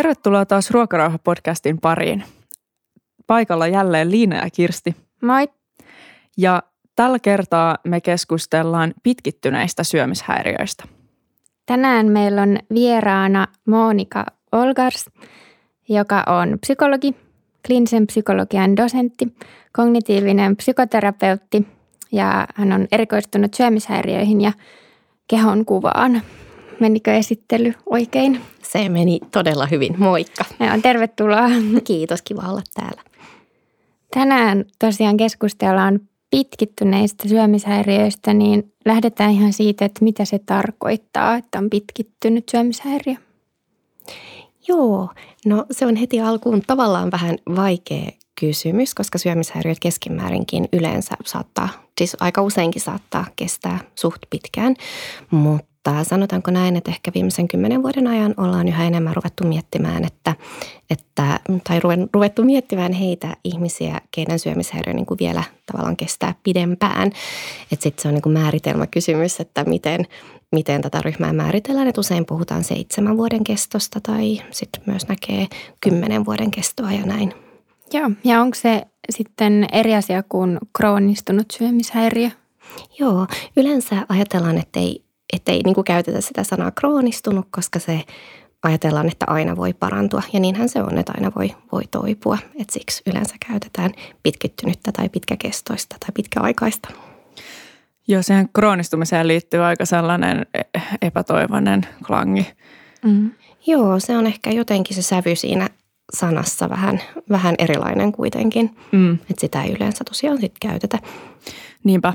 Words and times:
Tervetuloa 0.00 0.46
taas 0.46 0.70
Ruokarauha-podcastin 0.70 1.78
pariin. 1.82 2.24
Paikalla 3.26 3.66
jälleen 3.66 4.10
Liina 4.10 4.36
ja 4.36 4.50
Kirsti. 4.50 4.96
Moi. 5.22 5.48
Ja 6.36 6.62
tällä 6.96 7.18
kertaa 7.18 7.78
me 7.84 8.00
keskustellaan 8.00 8.94
pitkittyneistä 9.02 9.84
syömishäiriöistä. 9.84 10.84
Tänään 11.66 12.06
meillä 12.06 12.42
on 12.42 12.58
vieraana 12.74 13.46
Monika 13.66 14.26
Olgars, 14.52 15.10
joka 15.88 16.24
on 16.26 16.58
psykologi, 16.60 17.14
kliinisen 17.66 18.06
psykologian 18.06 18.76
dosentti, 18.76 19.36
kognitiivinen 19.72 20.56
psykoterapeutti 20.56 21.68
ja 22.12 22.46
hän 22.54 22.72
on 22.72 22.86
erikoistunut 22.92 23.54
syömishäiriöihin 23.54 24.40
ja 24.40 24.52
kehon 25.28 25.64
kuvaan. 25.64 26.22
Menikö 26.80 27.14
esittely 27.14 27.72
oikein? 27.86 28.40
Se 28.62 28.88
meni 28.88 29.20
todella 29.32 29.66
hyvin. 29.66 29.94
Moikka. 29.98 30.44
Ja 30.60 30.78
tervetuloa. 30.82 31.48
Kiitos, 31.84 32.22
kiva 32.22 32.42
olla 32.42 32.62
täällä. 32.74 33.02
Tänään 34.14 34.64
tosiaan 34.78 35.16
keskustellaan 35.16 36.00
pitkittyneistä 36.30 37.28
syömishäiriöistä, 37.28 38.34
niin 38.34 38.72
lähdetään 38.86 39.30
ihan 39.30 39.52
siitä, 39.52 39.84
että 39.84 40.04
mitä 40.04 40.24
se 40.24 40.38
tarkoittaa, 40.38 41.36
että 41.36 41.58
on 41.58 41.70
pitkittynyt 41.70 42.48
syömishäiriö. 42.48 43.14
Joo, 44.68 45.08
no 45.46 45.66
se 45.70 45.86
on 45.86 45.96
heti 45.96 46.20
alkuun 46.20 46.62
tavallaan 46.66 47.10
vähän 47.10 47.38
vaikea 47.56 48.10
kysymys, 48.40 48.94
koska 48.94 49.18
syömishäiriöt 49.18 49.78
keskimäärinkin 49.80 50.68
yleensä 50.72 51.14
saattaa, 51.24 51.68
siis 51.98 52.16
aika 52.20 52.42
useinkin 52.42 52.82
saattaa 52.82 53.26
kestää 53.36 53.78
suht 53.94 54.22
pitkään, 54.30 54.74
mutta 55.30 55.69
mutta 55.84 56.04
sanotaanko 56.04 56.50
näin, 56.50 56.76
että 56.76 56.90
ehkä 56.90 57.10
viimeisen 57.14 57.48
kymmenen 57.48 57.82
vuoden 57.82 58.06
ajan 58.06 58.34
ollaan 58.36 58.68
yhä 58.68 58.86
enemmän 58.86 59.16
ruvettu 59.16 59.44
miettimään, 59.44 60.04
että, 60.04 60.34
että 60.90 61.40
tai 61.68 61.80
ruvettu 62.14 62.44
miettimään 62.44 62.92
heitä 62.92 63.36
ihmisiä, 63.44 64.00
keiden 64.10 64.38
syömishäiriö 64.38 64.94
niin 64.94 65.06
kuin 65.06 65.18
vielä 65.20 65.44
tavallaan 65.72 65.96
kestää 65.96 66.34
pidempään. 66.42 67.06
Että 67.72 67.82
sitten 67.82 68.02
se 68.02 68.08
on 68.08 68.14
niin 68.14 68.22
kuin 68.22 68.32
määritelmäkysymys, 68.32 69.40
että 69.40 69.64
miten, 69.64 70.06
miten 70.52 70.82
tätä 70.82 71.00
ryhmää 71.02 71.32
määritellään. 71.32 71.88
Että 71.88 72.00
usein 72.00 72.26
puhutaan 72.26 72.64
seitsemän 72.64 73.16
vuoden 73.16 73.44
kestosta 73.44 74.00
tai 74.00 74.42
sitten 74.50 74.82
myös 74.86 75.08
näkee 75.08 75.46
kymmenen 75.80 76.26
vuoden 76.26 76.50
kestoa 76.50 76.92
ja 76.92 77.06
näin. 77.06 77.34
Joo, 77.92 78.10
ja 78.24 78.40
onko 78.40 78.54
se 78.54 78.82
sitten 79.10 79.66
eri 79.72 79.94
asia 79.94 80.22
kuin 80.22 80.58
kroonistunut 80.76 81.50
syömishäiriö? 81.50 82.30
Joo, 82.98 83.26
yleensä 83.56 84.06
ajatellaan, 84.08 84.58
että 84.58 84.80
ei 84.80 85.09
ettei 85.32 85.60
niin 85.64 85.74
kuin 85.74 85.84
käytetä 85.84 86.20
sitä 86.20 86.44
sanaa 86.44 86.70
kroonistunut, 86.70 87.46
koska 87.50 87.78
se 87.78 88.04
ajatellaan, 88.62 89.08
että 89.08 89.26
aina 89.28 89.56
voi 89.56 89.72
parantua. 89.72 90.22
Ja 90.32 90.40
niinhän 90.40 90.68
se 90.68 90.82
on, 90.82 90.98
että 90.98 91.12
aina 91.16 91.32
voi, 91.36 91.54
voi 91.72 91.82
toipua. 91.90 92.38
Et 92.58 92.70
siksi 92.70 93.02
yleensä 93.06 93.34
käytetään 93.48 93.90
pitkittynyttä 94.22 94.92
tai 94.92 95.08
pitkäkestoista 95.08 95.96
tai 96.00 96.10
pitkäaikaista. 96.14 96.88
Joo, 98.08 98.22
siihen 98.22 98.48
kroonistumiseen 98.52 99.28
liittyy 99.28 99.64
aika 99.64 99.84
sellainen 99.84 100.46
epätoivoinen 101.02 101.86
klangi. 102.06 102.46
Mm. 103.04 103.30
Joo, 103.66 104.00
se 104.00 104.16
on 104.16 104.26
ehkä 104.26 104.50
jotenkin 104.50 104.96
se 104.96 105.02
sävy 105.02 105.36
siinä 105.36 105.68
sanassa 106.16 106.70
vähän, 106.70 107.00
vähän 107.30 107.54
erilainen 107.58 108.12
kuitenkin. 108.12 108.76
Mm. 108.92 109.12
Että 109.12 109.40
sitä 109.40 109.62
ei 109.62 109.72
yleensä 109.72 110.04
tosiaan 110.04 110.40
sit 110.40 110.54
käytetä. 110.60 110.98
Niinpä. 111.84 112.12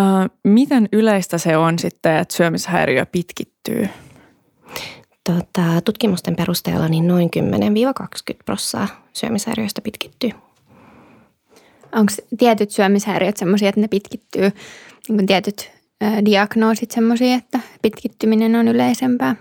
Äh, 0.00 0.30
miten 0.44 0.88
yleistä 0.92 1.38
se 1.38 1.56
on 1.56 1.78
sitten, 1.78 2.16
että 2.16 2.36
syömishäiriö 2.36 3.06
pitkittyy? 3.06 3.88
Tota, 5.24 5.80
tutkimusten 5.84 6.36
perusteella 6.36 6.88
niin 6.88 7.06
noin 7.06 7.30
10-20 8.32 8.36
prosenttia 8.44 8.96
syömishäiriöistä 9.12 9.80
pitkittyy. 9.80 10.30
Onko 11.92 12.12
tietyt 12.38 12.70
syömishäiriöt 12.70 13.36
sellaisia, 13.36 13.68
että 13.68 13.80
ne 13.80 13.88
pitkittyy, 13.88 14.52
niin 15.08 15.26
tietyt 15.26 15.70
ä, 16.04 16.24
diagnoosit 16.24 16.90
sellaisia, 16.90 17.34
että 17.34 17.60
pitkittyminen 17.82 18.56
on 18.56 18.68
yleisempää? 18.68 19.36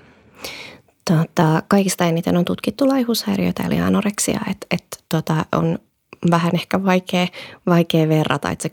Tota, 1.12 1.64
kaikista 1.68 2.06
eniten 2.06 2.38
on 2.38 2.46
tutkittu 2.46 2.88
laihushäiriöitä 2.88 3.64
eli 3.64 3.80
anoreksia, 3.80 4.40
että 4.52 4.68
et, 4.72 5.04
tota, 5.10 5.46
on 5.52 5.80
vähän 6.32 6.52
ehkä 6.54 6.84
vaikea, 6.84 7.28
vaikea 7.68 8.10
verrata, 8.10 8.50
että 8.50 8.64
se 8.64 8.70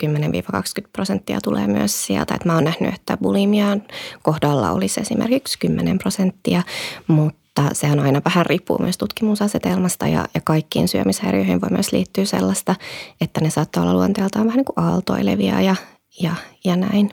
10-20 0.84 0.88
prosenttia 0.92 1.40
tulee 1.40 1.66
myös 1.66 2.06
sieltä. 2.06 2.34
Että 2.34 2.48
mä 2.48 2.54
oon 2.54 2.64
nähnyt, 2.64 2.94
että 2.94 3.16
bulimian 3.16 3.82
kohdalla 4.22 4.70
olisi 4.70 5.00
esimerkiksi 5.00 5.58
10 5.58 5.98
prosenttia, 5.98 6.62
mutta 7.06 7.64
sehän 7.72 8.00
aina 8.00 8.22
vähän 8.24 8.46
riippuu 8.46 8.78
myös 8.78 8.98
tutkimusasetelmasta 8.98 10.06
ja, 10.06 10.26
ja 10.34 10.40
kaikkiin 10.44 10.88
syömishäiriöihin 10.88 11.60
voi 11.60 11.70
myös 11.70 11.92
liittyä 11.92 12.24
sellaista, 12.24 12.74
että 13.20 13.40
ne 13.40 13.50
saattaa 13.50 13.82
olla 13.82 13.94
luonteeltaan 13.94 14.46
vähän 14.46 14.56
niin 14.56 14.74
kuin 14.74 14.86
aaltoilevia 14.86 15.60
ja, 15.60 15.76
ja, 16.20 16.34
ja 16.64 16.76
näin. 16.76 17.10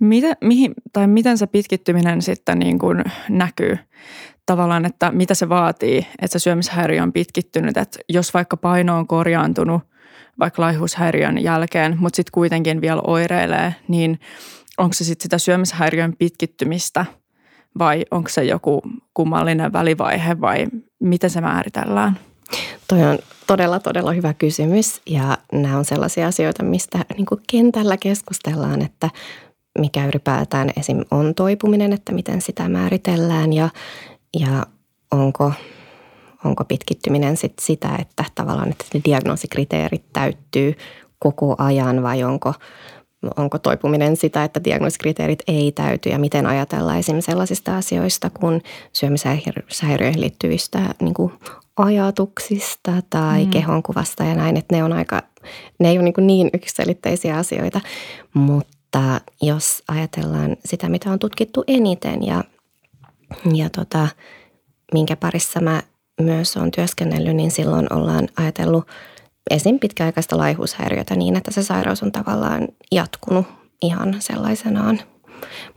Mitä, 0.00 0.36
mihin, 0.40 0.74
tai 0.92 1.06
miten 1.06 1.38
se 1.38 1.46
pitkittyminen 1.46 2.22
sitten 2.22 2.58
niin 2.58 2.78
kuin 2.78 3.04
näkyy? 3.28 3.78
Tavallaan, 4.46 4.84
että 4.84 5.10
mitä 5.10 5.34
se 5.34 5.48
vaatii, 5.48 6.06
että 6.22 6.38
se 6.38 6.42
syömishäiriö 6.42 7.02
on 7.02 7.12
pitkittynyt. 7.12 7.76
Että 7.76 7.98
jos 8.08 8.34
vaikka 8.34 8.56
paino 8.56 8.98
on 8.98 9.06
korjaantunut 9.06 9.82
vaikka 10.38 10.62
laihuushäiriön 10.62 11.42
jälkeen, 11.42 11.96
mutta 12.00 12.16
sitten 12.16 12.32
kuitenkin 12.32 12.80
vielä 12.80 13.00
oireilee, 13.06 13.74
niin 13.88 14.20
onko 14.78 14.92
se 14.92 15.04
sitten 15.04 15.22
sitä 15.22 15.38
syömishäiriön 15.38 16.16
pitkittymistä 16.18 17.06
vai 17.78 18.04
onko 18.10 18.28
se 18.28 18.44
joku 18.44 18.82
kummallinen 19.14 19.72
välivaihe 19.72 20.40
vai 20.40 20.66
miten 21.00 21.30
se 21.30 21.40
määritellään? 21.40 22.18
Toi 22.88 23.04
on 23.04 23.18
todella, 23.46 23.80
todella 23.80 24.12
hyvä 24.12 24.34
kysymys 24.34 25.00
ja 25.06 25.38
nämä 25.52 25.78
on 25.78 25.84
sellaisia 25.84 26.26
asioita, 26.26 26.62
mistä 26.62 26.98
niin 27.16 27.26
kentällä 27.50 27.96
keskustellaan, 27.96 28.82
että 28.82 29.10
mikä 29.78 30.06
ylipäätään 30.06 30.70
esim. 30.76 31.04
on 31.10 31.34
toipuminen, 31.34 31.92
että 31.92 32.12
miten 32.12 32.40
sitä 32.40 32.68
määritellään 32.68 33.52
ja, 33.52 33.68
ja 34.40 34.66
onko, 35.10 35.52
onko 36.44 36.64
pitkittyminen 36.64 37.36
sit 37.36 37.52
sitä, 37.60 37.96
että 37.98 38.24
tavallaan 38.34 38.70
että 38.70 38.84
ne 38.94 39.00
diagnoosikriteerit 39.04 40.04
täyttyy 40.12 40.74
koko 41.18 41.54
ajan 41.58 42.02
vai 42.02 42.24
onko, 42.24 42.54
onko 43.36 43.58
toipuminen 43.58 44.16
sitä, 44.16 44.44
että 44.44 44.64
diagnoosikriteerit 44.64 45.42
ei 45.46 45.72
täyty 45.72 46.08
ja 46.08 46.18
miten 46.18 46.46
ajatellaan 46.46 46.98
esimerkiksi 46.98 47.30
sellaisista 47.30 47.76
asioista 47.76 48.30
kuin 48.30 48.62
syömishäiriöihin 48.92 50.20
liittyvistä 50.20 50.94
niin 51.00 51.14
kuin 51.14 51.32
ajatuksista 51.76 52.92
tai 53.10 53.44
mm. 53.44 53.50
kehonkuvasta 53.50 54.24
ja 54.24 54.34
näin, 54.34 54.56
että 54.56 54.76
ne 54.76 54.84
on 54.84 54.92
aika, 54.92 55.22
ne 55.80 55.88
ei 55.90 55.98
ole 55.98 56.04
niin, 56.04 56.26
niin 56.26 56.50
yksiselitteisiä 56.54 57.36
asioita, 57.36 57.80
mutta 58.34 59.20
jos 59.42 59.82
ajatellaan 59.88 60.56
sitä, 60.64 60.88
mitä 60.88 61.10
on 61.10 61.18
tutkittu 61.18 61.64
eniten 61.66 62.26
ja 62.26 62.44
ja 63.54 63.70
tota, 63.70 64.08
minkä 64.92 65.16
parissa 65.16 65.60
mä 65.60 65.82
myös 66.20 66.56
olen 66.56 66.70
työskennellyt, 66.70 67.36
niin 67.36 67.50
silloin 67.50 67.92
ollaan 67.92 68.28
ajatellut 68.36 68.88
esim. 69.50 69.78
pitkäaikaista 69.78 70.38
laihuushäiriötä 70.38 71.16
niin, 71.16 71.36
että 71.36 71.50
se 71.50 71.62
sairaus 71.62 72.02
on 72.02 72.12
tavallaan 72.12 72.68
jatkunut 72.92 73.46
ihan 73.82 74.16
sellaisenaan. 74.18 75.00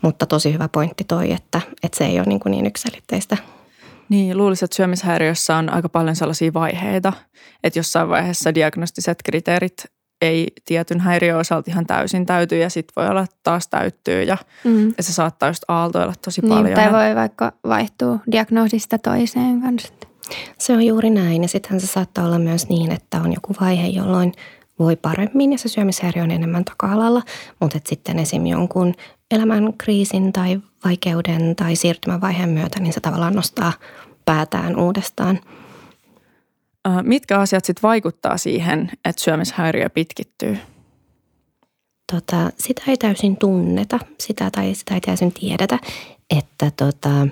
Mutta 0.02 0.26
tosi 0.26 0.54
hyvä 0.54 0.68
pointti 0.68 1.04
toi, 1.04 1.32
että, 1.32 1.62
että 1.84 1.97
se 1.97 2.06
ei 2.06 2.20
ole 2.20 2.26
niin, 2.26 2.40
kuin 2.40 2.52
niin 2.52 2.66
yksilitteistä. 2.66 3.38
Niin, 4.09 4.38
luulisin, 4.38 4.66
että 4.66 4.76
syömishäiriössä 4.76 5.56
on 5.56 5.73
aika 5.73 5.90
paljon 5.90 6.16
sellaisia 6.16 6.53
vaiheita, 6.53 7.14
että 7.64 7.79
jossain 7.79 8.09
vaiheessa 8.09 8.56
diagnostiset 8.56 9.18
kriteerit 9.26 9.85
ei 10.22 10.48
tietyn 10.66 11.00
häiriön 11.00 11.38
osalta 11.38 11.72
ihan 11.72 11.86
täysin 11.86 12.26
täyty 12.26 12.58
ja 12.58 12.70
sitten 12.70 12.94
voi 12.96 13.08
olla 13.08 13.26
taas 13.44 13.68
täyttyy 13.68 14.24
ja, 14.24 14.38
mm. 14.64 14.94
ja 14.98 15.04
se 15.04 15.14
saattaa 15.14 15.50
just 15.50 15.64
aaltoilla 15.68 16.14
tosi 16.22 16.42
niin, 16.42 16.54
paljon. 16.54 16.76
Tai 16.76 16.92
voi 16.92 17.16
vaikka 17.16 17.52
vaihtua 17.68 18.20
diagnoosista 18.32 18.98
toiseen 18.98 19.62
kanssa. 19.62 19.94
Se 20.58 20.74
on 20.74 20.84
juuri 20.84 21.10
näin 21.10 21.42
ja 21.42 21.48
sittenhän 21.48 21.82
se 21.82 21.88
saattaa 21.88 22.26
olla 22.26 22.40
myös 22.40 22.70
niin, 22.70 22.92
että 22.92 23.22
on 23.22 23.34
joku 23.34 23.56
vaihe, 23.62 23.88
jolloin 23.88 24.34
voi 24.80 24.96
paremmin 24.96 25.52
ja 25.52 25.58
se 25.58 25.70
syömishäiriö 25.70 26.24
on 26.24 26.32
enemmän 26.32 26.66
taka-alalla, 26.66 27.22
mutta 27.62 27.80
sitten 27.86 28.20
esim. 28.20 28.46
jonkun 28.46 28.94
elämän 29.32 29.74
kriisin 29.78 30.34
tai 30.34 30.60
vaikeuden 30.86 31.56
tai 31.56 31.76
siirtymävaiheen 31.76 32.50
myötä, 32.50 32.80
niin 32.80 32.94
se 32.94 33.00
tavallaan 33.00 33.36
nostaa 33.36 33.74
päätään 34.26 34.80
uudestaan– 34.80 35.40
Mitkä 37.02 37.40
asiat 37.40 37.66
sitten 37.66 37.81
vaikuttaa 37.84 38.37
siihen, 38.37 38.91
että 39.05 39.23
syömishäiriö 39.23 39.90
pitkittyy? 39.90 40.58
Tota, 42.11 42.49
sitä 42.59 42.81
ei 42.87 42.97
täysin 42.97 43.37
tunneta, 43.37 43.99
sitä 44.20 44.52
tai 44.52 44.76
sitä 44.76 44.93
ei 44.93 45.02
täysin 45.02 45.31
tiedetä, 45.31 45.79
että 46.37 46.72
tota, 46.78 47.28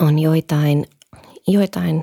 on 0.00 0.18
joitain, 0.18 0.86
joitain 1.46 2.02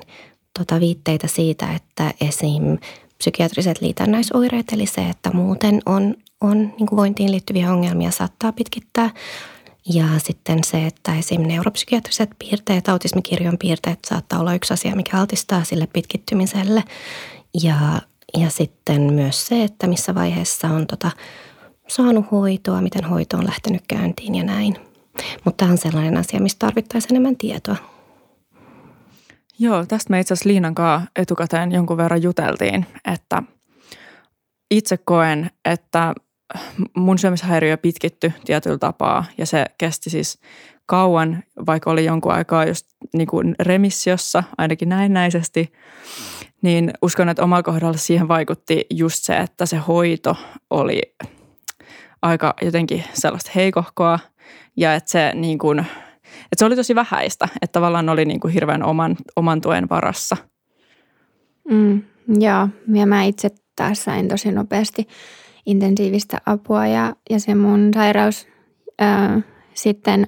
tota 0.58 0.80
viitteitä 0.80 1.26
siitä, 1.26 1.74
että 1.74 2.14
esim. 2.20 2.78
psykiatriset 3.18 3.80
liitännäisoireet, 3.80 4.72
eli 4.72 4.86
se, 4.86 5.08
että 5.08 5.30
muuten 5.30 5.80
on, 5.86 6.14
on 6.40 6.58
niin 6.58 6.96
vointiin 6.96 7.30
liittyviä 7.30 7.72
ongelmia, 7.72 8.10
saattaa 8.10 8.52
pitkittää 8.52 9.10
Ja 9.94 10.04
sitten 10.18 10.64
se, 10.64 10.86
että 10.86 11.14
esim. 11.14 11.42
neuropsykiatriset 11.42 12.30
piirteet, 12.38 12.88
autismikirjon 12.88 13.58
piirteet 13.58 13.98
saattaa 14.04 14.40
olla 14.40 14.54
yksi 14.54 14.72
asia, 14.72 14.96
mikä 14.96 15.20
altistaa 15.20 15.64
sille 15.64 15.88
pitkittymiselle. 15.92 16.82
Ja, 17.62 18.02
ja 18.38 18.50
sitten 18.50 19.02
myös 19.02 19.46
se, 19.46 19.64
että 19.64 19.86
missä 19.86 20.14
vaiheessa 20.14 20.68
on 20.68 20.86
tota, 20.86 21.10
saanut 21.88 22.30
hoitoa, 22.30 22.80
miten 22.80 23.04
hoito 23.04 23.36
on 23.36 23.46
lähtenyt 23.46 23.82
käyntiin 23.88 24.34
ja 24.34 24.44
näin. 24.44 24.76
Mutta 25.44 25.64
tämä 25.64 25.70
on 25.70 25.78
sellainen 25.78 26.16
asia, 26.16 26.40
mistä 26.40 26.66
tarvittaisiin 26.66 27.12
enemmän 27.12 27.36
tietoa. 27.36 27.76
Joo, 29.58 29.86
tästä 29.86 30.10
me 30.10 30.20
itse 30.20 30.34
asiassa 30.34 30.48
Liinan 30.48 30.74
kanssa 30.74 31.10
etukäteen 31.16 31.72
jonkun 31.72 31.96
verran 31.96 32.22
juteltiin, 32.22 32.86
että 33.12 33.42
itse 34.70 34.96
koen, 34.96 35.50
että 35.64 36.14
mun 36.96 37.18
syömishäiriö 37.18 37.76
pitkitty 37.76 38.32
tietyllä 38.44 38.78
tapaa 38.78 39.24
ja 39.38 39.46
se 39.46 39.66
kesti 39.78 40.10
siis 40.10 40.38
kauan, 40.86 41.42
vaikka 41.66 41.90
oli 41.90 42.04
jonkun 42.04 42.32
aikaa 42.32 42.64
just 42.64 42.86
niin 43.14 43.28
kuin 43.28 43.54
remissiossa, 43.60 44.42
ainakin 44.58 44.88
näennäisesti, 44.88 45.72
niin 46.62 46.90
uskon, 47.02 47.28
että 47.28 47.42
omalla 47.42 47.62
kohdalla 47.62 47.96
siihen 47.96 48.28
vaikutti 48.28 48.86
just 48.90 49.22
se, 49.22 49.36
että 49.36 49.66
se 49.66 49.76
hoito 49.76 50.36
oli 50.70 51.02
aika 52.22 52.54
jotenkin 52.62 53.04
sellaista 53.12 53.50
heikohkoa 53.54 54.18
ja 54.76 54.94
että 54.94 55.10
se, 55.10 55.32
niin 55.34 55.58
kuin, 55.58 55.78
että 55.78 56.58
se 56.58 56.64
oli 56.64 56.76
tosi 56.76 56.94
vähäistä, 56.94 57.48
että 57.62 57.72
tavallaan 57.72 58.08
oli 58.08 58.24
niin 58.24 58.40
kuin 58.40 58.54
hirveän 58.54 58.82
oman, 58.82 59.16
oman 59.36 59.60
tuen 59.60 59.88
varassa. 59.88 60.36
Mm, 61.70 62.02
joo, 62.28 62.68
ja 62.94 63.06
mä 63.06 63.24
itse 63.24 63.48
taas 63.76 64.04
sain 64.04 64.28
tosi 64.28 64.52
nopeasti 64.52 65.08
intensiivistä 65.66 66.40
apua 66.46 66.86
ja, 66.86 67.16
ja 67.30 67.40
se 67.40 67.54
mun 67.54 67.90
sairaus 67.94 68.46
ää, 68.98 69.40
sitten, 69.74 70.26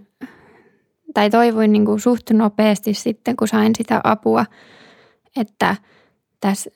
tai 1.14 1.30
toivoin 1.30 1.72
niin 1.72 1.84
kuin 1.84 2.00
suht 2.00 2.30
nopeasti 2.30 2.94
sitten, 2.94 3.36
kun 3.36 3.48
sain 3.48 3.72
sitä 3.78 4.00
apua, 4.04 4.46
että 5.36 5.76
tässä 6.40 6.70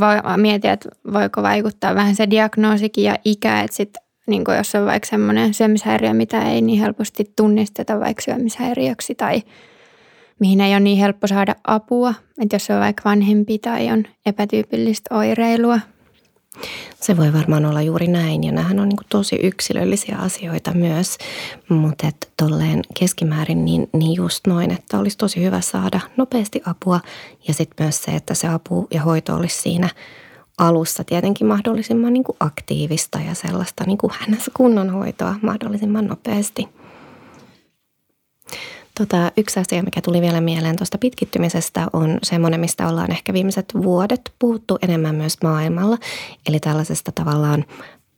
voi 0.00 0.36
mietin, 0.36 0.70
että 0.70 0.88
voiko 1.12 1.42
vaikuttaa 1.42 1.94
vähän 1.94 2.14
se 2.14 2.30
diagnoosikin 2.30 3.04
ja 3.04 3.16
ikä, 3.24 3.60
että 3.60 3.76
sitten 3.76 4.02
niin 4.26 4.44
kuin 4.44 4.56
jos 4.56 4.74
on 4.74 4.86
vaikka 4.86 5.08
semmoinen 5.08 5.54
syömishäiriö, 5.54 6.14
mitä 6.14 6.42
ei 6.42 6.62
niin 6.62 6.80
helposti 6.80 7.32
tunnisteta 7.36 8.00
vaikka 8.00 8.22
syömishäiriöksi 8.22 9.14
tai 9.14 9.42
mihin 10.40 10.60
ei 10.60 10.72
ole 10.72 10.80
niin 10.80 10.98
helppo 10.98 11.26
saada 11.26 11.54
apua. 11.64 12.14
Että 12.42 12.54
jos 12.54 12.70
on 12.70 12.80
vaikka 12.80 13.02
vanhempi 13.04 13.58
tai 13.58 13.92
on 13.92 14.04
epätyypillistä 14.26 15.14
oireilua. 15.14 15.80
Se 17.00 17.16
voi 17.16 17.32
varmaan 17.32 17.64
olla 17.64 17.82
juuri 17.82 18.06
näin 18.06 18.44
ja 18.44 18.52
nämähän 18.52 18.80
on 18.80 18.88
niin 18.88 18.98
tosi 19.08 19.36
yksilöllisiä 19.42 20.16
asioita 20.18 20.72
myös, 20.74 21.18
mutta 21.68 22.10
tolleen 22.36 22.82
keskimäärin 22.98 23.64
niin, 23.64 23.88
niin 23.92 24.16
just 24.16 24.46
noin, 24.46 24.70
että 24.70 24.98
olisi 24.98 25.18
tosi 25.18 25.42
hyvä 25.42 25.60
saada 25.60 26.00
nopeasti 26.16 26.62
apua 26.66 27.00
ja 27.48 27.54
sitten 27.54 27.84
myös 27.84 28.02
se, 28.02 28.10
että 28.10 28.34
se 28.34 28.48
apu 28.48 28.86
ja 28.90 29.02
hoito 29.02 29.34
olisi 29.34 29.62
siinä 29.62 29.88
alussa 30.58 31.04
tietenkin 31.04 31.46
mahdollisimman 31.46 32.12
niin 32.12 32.24
aktiivista 32.40 33.18
ja 33.18 33.34
sellaista 33.34 33.84
niin 33.86 33.98
kunnon 34.54 34.90
hoitoa 34.90 35.34
mahdollisimman 35.42 36.06
nopeasti. 36.06 36.68
Tota, 38.98 39.32
yksi 39.36 39.60
asia, 39.60 39.82
mikä 39.82 40.00
tuli 40.00 40.20
vielä 40.20 40.40
mieleen 40.40 40.76
tuosta 40.76 40.98
pitkittymisestä, 40.98 41.86
on 41.92 42.18
semmoinen, 42.22 42.60
mistä 42.60 42.88
ollaan 42.88 43.10
ehkä 43.10 43.32
viimeiset 43.32 43.74
vuodet 43.82 44.32
puhuttu 44.38 44.78
enemmän 44.82 45.14
myös 45.14 45.36
maailmalla. 45.42 45.98
Eli 46.46 46.60
tällaisesta 46.60 47.12
tavallaan 47.12 47.64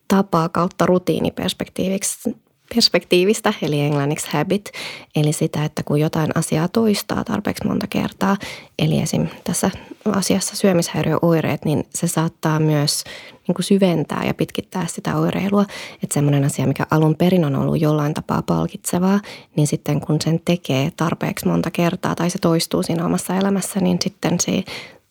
tapaa 0.08 0.48
kautta 0.48 0.86
rutiiniperspektiiviksi 0.86 2.36
perspektiivistä, 2.74 3.54
eli 3.62 3.80
englanniksi 3.80 4.28
habit, 4.32 4.70
eli 5.16 5.32
sitä, 5.32 5.64
että 5.64 5.82
kun 5.82 6.00
jotain 6.00 6.30
asiaa 6.34 6.68
toistaa 6.68 7.24
tarpeeksi 7.24 7.66
monta 7.66 7.86
kertaa, 7.86 8.36
eli 8.78 8.98
esim. 8.98 9.26
tässä 9.44 9.70
asiassa 10.06 10.56
syömishäiriöoireet, 10.56 11.64
niin 11.64 11.84
se 11.94 12.06
saattaa 12.06 12.60
myös 12.60 13.04
niin 13.48 13.54
kuin 13.54 13.64
syventää 13.64 14.24
ja 14.26 14.34
pitkittää 14.34 14.86
sitä 14.86 15.16
oireilua. 15.16 15.64
Että 16.02 16.14
semmoinen 16.14 16.44
asia, 16.44 16.66
mikä 16.66 16.86
alun 16.90 17.16
perin 17.16 17.44
on 17.44 17.56
ollut 17.56 17.80
jollain 17.80 18.14
tapaa 18.14 18.42
palkitsevaa, 18.42 19.20
niin 19.56 19.66
sitten 19.66 20.00
kun 20.00 20.20
sen 20.20 20.40
tekee 20.44 20.92
tarpeeksi 20.96 21.48
monta 21.48 21.70
kertaa 21.70 22.14
tai 22.14 22.30
se 22.30 22.38
toistuu 22.38 22.82
siinä 22.82 23.06
omassa 23.06 23.36
elämässä, 23.36 23.80
niin 23.80 23.98
sitten 24.00 24.40
se, 24.40 24.64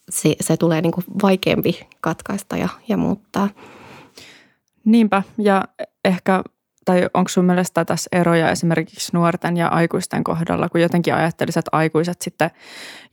se, 0.09 0.35
se 0.39 0.57
tulee 0.57 0.81
niin 0.81 0.91
kuin 0.91 1.05
vaikeampi 1.21 1.79
katkaista 2.01 2.57
ja, 2.57 2.69
ja 2.87 2.97
muuttaa. 2.97 3.49
Niinpä, 4.85 5.23
ja 5.37 5.63
ehkä 6.05 6.43
tai 6.85 7.09
onko 7.13 7.29
sun 7.29 7.45
mielestä 7.45 7.85
tässä 7.85 8.09
eroja 8.11 8.51
esimerkiksi 8.51 9.09
nuorten 9.13 9.57
ja 9.57 9.67
aikuisten 9.67 10.23
kohdalla, 10.23 10.69
kun 10.69 10.81
jotenkin 10.81 11.13
ajattelisit, 11.13 11.57
että 11.57 11.69
aikuiset 11.71 12.21
sitten 12.21 12.51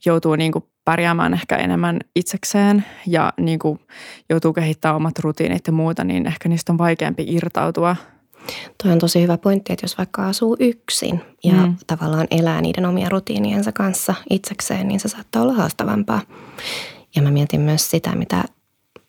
joutuu 0.04 0.36
niin 0.36 0.52
kuin 0.52 0.64
pärjäämään 0.84 1.34
ehkä 1.34 1.56
enemmän 1.56 1.98
itsekseen 2.16 2.84
ja 3.06 3.32
niin 3.40 3.58
kuin 3.58 3.80
joutuu 4.30 4.52
kehittämään 4.52 4.96
omat 4.96 5.18
rutiinit 5.18 5.66
ja 5.66 5.72
muuta, 5.72 6.04
niin 6.04 6.26
ehkä 6.26 6.48
niistä 6.48 6.72
on 6.72 6.78
vaikeampi 6.78 7.24
irtautua. 7.28 7.96
Tuo 8.82 8.92
on 8.92 8.98
tosi 8.98 9.22
hyvä 9.22 9.38
pointti, 9.38 9.72
että 9.72 9.84
jos 9.84 9.98
vaikka 9.98 10.26
asuu 10.26 10.56
yksin 10.60 11.20
ja 11.44 11.52
mm. 11.52 11.76
tavallaan 11.86 12.26
elää 12.30 12.60
niiden 12.60 12.86
omien 12.86 13.10
rutiiniensa 13.10 13.72
kanssa 13.72 14.14
itsekseen, 14.30 14.88
niin 14.88 15.00
se 15.00 15.08
saattaa 15.08 15.42
olla 15.42 15.54
haastavampaa. 15.54 16.20
Ja 17.16 17.22
mä 17.22 17.30
mietin 17.30 17.60
myös 17.60 17.90
sitä, 17.90 18.14
mitä 18.14 18.44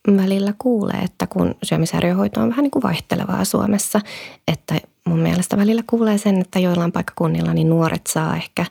välillä 0.07 0.54
kuulee, 0.57 1.00
että 1.00 1.28
kun 1.28 1.56
syömishäiriöhoito 1.63 2.42
on 2.42 2.50
vähän 2.50 2.63
niin 2.63 2.72
kuin 2.72 2.84
vaihtelevaa 2.84 3.46
Suomessa, 3.46 4.01
että 4.48 4.75
mun 5.06 5.19
mielestä 5.19 5.57
välillä 5.57 5.84
kuulee 5.88 6.18
sen, 6.18 6.42
että 6.42 6.60
joillain 6.60 6.92
paikkakunnilla 6.92 7.54
niin 7.54 7.69
nuoret 7.69 8.07
saa 8.07 8.36
ehkä, 8.36 8.66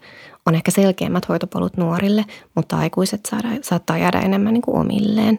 on 0.46 0.54
ehkä 0.54 0.70
selkeämmät 0.70 1.28
hoitopolut 1.28 1.76
nuorille, 1.76 2.24
mutta 2.54 2.76
aikuiset 2.76 3.26
saada, 3.26 3.48
saattaa 3.62 3.98
jäädä 3.98 4.20
enemmän 4.20 4.54
niin 4.54 4.62
kuin 4.62 4.76
omilleen. 4.76 5.38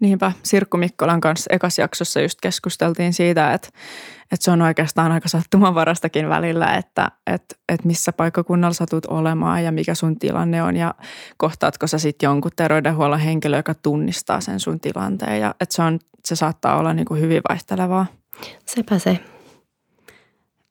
Niinpä, 0.00 0.32
Sirkku 0.42 0.76
Mikkolan 0.76 1.20
kanssa 1.20 1.54
ekas 1.54 1.78
jaksossa 1.78 2.20
just 2.20 2.38
keskusteltiin 2.40 3.12
siitä, 3.12 3.54
että, 3.54 3.68
että 4.22 4.44
se 4.44 4.50
on 4.50 4.62
oikeastaan 4.62 5.12
aika 5.12 5.28
sattumanvarastakin 5.28 6.28
välillä, 6.28 6.74
että, 6.74 7.10
että, 7.26 7.56
että 7.68 7.86
missä 7.86 8.12
paikkakunnalla 8.12 8.74
satut 8.74 9.06
olemaan 9.06 9.64
ja 9.64 9.72
mikä 9.72 9.94
sun 9.94 10.18
tilanne 10.18 10.62
on 10.62 10.76
ja 10.76 10.94
kohtaatko 11.36 11.86
sä 11.86 11.98
sitten 11.98 12.26
jonkun 12.26 12.50
terveydenhuollon 12.56 13.18
henkilö, 13.20 13.56
joka 13.56 13.74
tunnistaa 13.74 14.40
sen 14.40 14.60
sun 14.60 14.80
tilanteen 14.80 15.40
ja 15.40 15.54
että 15.60 15.74
se, 15.74 15.82
on, 15.82 15.98
se 16.24 16.36
saattaa 16.36 16.78
olla 16.78 16.94
niin 16.94 17.06
kuin 17.06 17.20
hyvin 17.20 17.42
vaihtelevaa. 17.48 18.06
Sepä 18.66 18.98
se. 18.98 19.18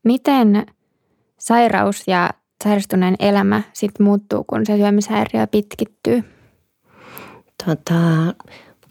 Miten 0.03 0.65
sairaus 1.39 2.03
ja 2.07 2.29
sairastuneen 2.63 3.15
elämä 3.19 3.61
sitten 3.73 4.03
muuttuu, 4.03 4.43
kun 4.43 4.65
se 4.65 4.77
syömishäiriö 4.77 5.47
pitkittyy? 5.47 6.23
Tota, 7.65 8.03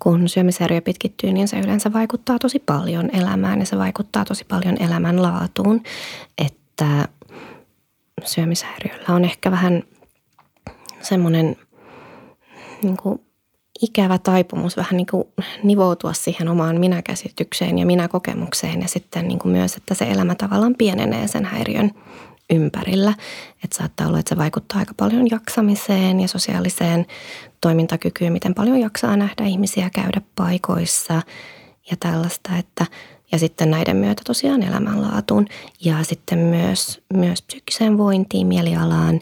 kun 0.04 0.28
syömishäiriö 0.28 0.80
pitkittyy, 0.80 1.32
niin 1.32 1.48
se 1.48 1.58
yleensä 1.58 1.92
vaikuttaa 1.92 2.38
tosi 2.38 2.58
paljon 2.58 3.10
elämään 3.12 3.60
ja 3.60 3.66
se 3.66 3.78
vaikuttaa 3.78 4.24
tosi 4.24 4.44
paljon 4.44 4.76
elämänlaatuun. 4.82 5.82
Että 6.46 7.08
syömishäiriöllä 8.24 9.14
on 9.14 9.24
ehkä 9.24 9.50
vähän 9.50 9.82
semmoinen 11.00 11.56
niin 12.82 12.96
kuin 12.96 13.20
ikävä 13.82 14.18
taipumus 14.18 14.76
vähän 14.76 14.96
niin 14.96 15.06
kuin 15.10 15.24
nivoutua 15.62 16.12
siihen 16.12 16.48
omaan 16.48 16.80
minäkäsitykseen 16.80 17.78
ja 17.78 17.86
minäkokemukseen 17.86 18.80
ja 18.82 18.88
sitten 18.88 19.28
niin 19.28 19.38
kuin 19.38 19.52
myös, 19.52 19.76
että 19.76 19.94
se 19.94 20.04
elämä 20.04 20.34
tavallaan 20.34 20.74
pienenee 20.78 21.28
sen 21.28 21.44
häiriön 21.44 21.90
ympärillä. 22.50 23.14
Että 23.64 23.76
saattaa 23.78 24.06
olla, 24.06 24.18
että 24.18 24.28
se 24.28 24.36
vaikuttaa 24.38 24.78
aika 24.78 24.94
paljon 24.96 25.30
jaksamiseen 25.30 26.20
ja 26.20 26.28
sosiaaliseen 26.28 27.06
toimintakykyyn, 27.60 28.32
miten 28.32 28.54
paljon 28.54 28.80
jaksaa 28.80 29.16
nähdä 29.16 29.44
ihmisiä 29.44 29.90
käydä 29.90 30.20
paikoissa 30.36 31.22
ja 31.90 31.96
tällaista, 32.00 32.56
että 32.56 32.86
ja 33.32 33.38
sitten 33.38 33.70
näiden 33.70 33.96
myötä 33.96 34.22
tosiaan 34.26 34.62
elämänlaatuun 34.62 35.46
ja 35.84 36.04
sitten 36.04 36.38
myös, 36.38 37.00
myös 37.14 37.42
psyykkiseen 37.42 37.98
vointiin, 37.98 38.46
mielialaan, 38.46 39.20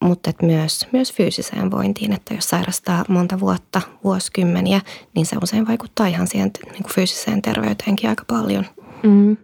mutta 0.00 0.30
että 0.30 0.46
myös, 0.46 0.86
myös 0.92 1.12
fyysiseen 1.12 1.70
vointiin, 1.70 2.12
että 2.12 2.34
jos 2.34 2.48
sairastaa 2.48 3.04
monta 3.08 3.40
vuotta, 3.40 3.80
vuosikymmeniä, 4.04 4.80
niin 5.14 5.26
se 5.26 5.36
usein 5.42 5.68
vaikuttaa 5.68 6.06
ihan 6.06 6.26
siihen 6.26 6.50
niin 6.64 6.82
kuin 6.82 6.94
fyysiseen 6.94 7.42
terveyteenkin 7.42 8.10
aika 8.10 8.24
paljon. 8.26 8.66
Mm. 9.02 9.36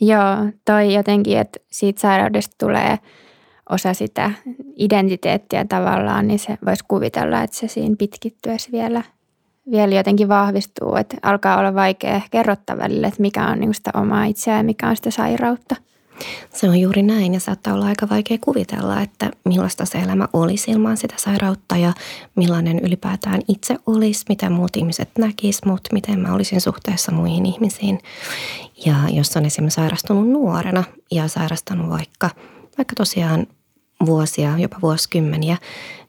Joo, 0.00 0.36
toi 0.64 0.94
jotenkin, 0.94 1.38
että 1.38 1.58
siitä 1.70 2.00
sairaudesta 2.00 2.56
tulee 2.58 2.98
osa 3.70 3.94
sitä 3.94 4.30
identiteettiä 4.76 5.64
tavallaan, 5.64 6.28
niin 6.28 6.38
se 6.38 6.58
voisi 6.66 6.84
kuvitella, 6.88 7.42
että 7.42 7.56
se 7.56 7.68
siinä 7.68 7.96
pitkittyessä 7.98 8.72
vielä, 8.72 9.02
vielä 9.70 9.94
jotenkin 9.94 10.28
vahvistuu, 10.28 10.96
että 10.96 11.16
alkaa 11.22 11.58
olla 11.58 11.74
vaikea 11.74 12.20
kerrottaa 12.30 12.78
välillä, 12.78 13.08
että 13.08 13.22
mikä 13.22 13.46
on 13.46 13.60
niin 13.60 13.74
sitä 13.74 13.90
omaa 13.94 14.24
itseään 14.24 14.58
ja 14.58 14.64
mikä 14.64 14.88
on 14.88 14.96
sitä 14.96 15.10
sairautta. 15.10 15.76
Se 16.54 16.68
on 16.68 16.80
juuri 16.80 17.02
näin 17.02 17.34
ja 17.34 17.40
saattaa 17.40 17.74
olla 17.74 17.86
aika 17.86 18.08
vaikea 18.08 18.38
kuvitella, 18.40 19.00
että 19.00 19.30
millaista 19.44 19.84
se 19.84 19.98
elämä 19.98 20.28
olisi 20.32 20.70
ilman 20.70 20.96
sitä 20.96 21.14
sairautta 21.18 21.76
ja 21.76 21.92
millainen 22.36 22.78
ylipäätään 22.78 23.42
itse 23.48 23.78
olisi, 23.86 24.24
miten 24.28 24.52
muut 24.52 24.76
ihmiset 24.76 25.10
näkis 25.18 25.64
mut, 25.64 25.80
miten 25.92 26.20
mä 26.20 26.34
olisin 26.34 26.60
suhteessa 26.60 27.12
muihin 27.12 27.46
ihmisiin. 27.46 27.98
Ja 28.86 28.94
jos 29.10 29.36
on 29.36 29.44
esimerkiksi 29.44 29.76
sairastunut 29.76 30.28
nuorena 30.28 30.84
ja 31.10 31.28
sairastanut 31.28 31.90
vaikka, 31.90 32.30
vaikka 32.78 32.94
tosiaan 32.96 33.46
vuosia, 34.06 34.58
jopa 34.58 34.76
vuosikymmeniä, 34.82 35.56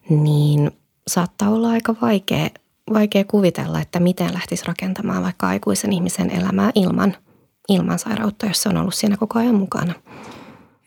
niin 0.10 0.72
saattaa 1.08 1.50
olla 1.50 1.70
aika 1.70 1.96
vaikea, 2.02 2.50
vaikea 2.94 3.24
kuvitella, 3.24 3.82
että 3.82 4.00
miten 4.00 4.34
lähtisi 4.34 4.66
rakentamaan 4.66 5.24
vaikka 5.24 5.48
aikuisen 5.48 5.94
ihmisen 5.94 6.30
elämää 6.30 6.72
ilman, 6.76 7.16
ilman 7.70 8.00
sairautta, 8.00 8.46
jos 8.46 8.64
se 8.64 8.70
on 8.70 8.78
ollut 8.78 8.94
siinä 8.94 9.18
koko 9.18 9.40
ajan 9.40 9.56
mukana. 9.56 9.94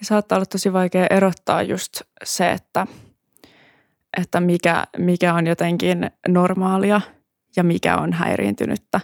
Ja 0.01 0.07
saattaa 0.07 0.37
olla 0.37 0.47
tosi 0.47 0.73
vaikea 0.73 1.07
erottaa 1.11 1.63
just 1.63 2.01
se, 2.25 2.53
että, 2.53 2.87
että 4.17 4.41
mikä, 4.41 4.85
mikä 4.99 5.35
on 5.35 5.47
jotenkin 5.47 6.11
normaalia 6.29 7.01
ja 7.57 7.63
mikä 7.65 7.97
on 7.97 8.13
häiriintynyttä. 8.13 9.01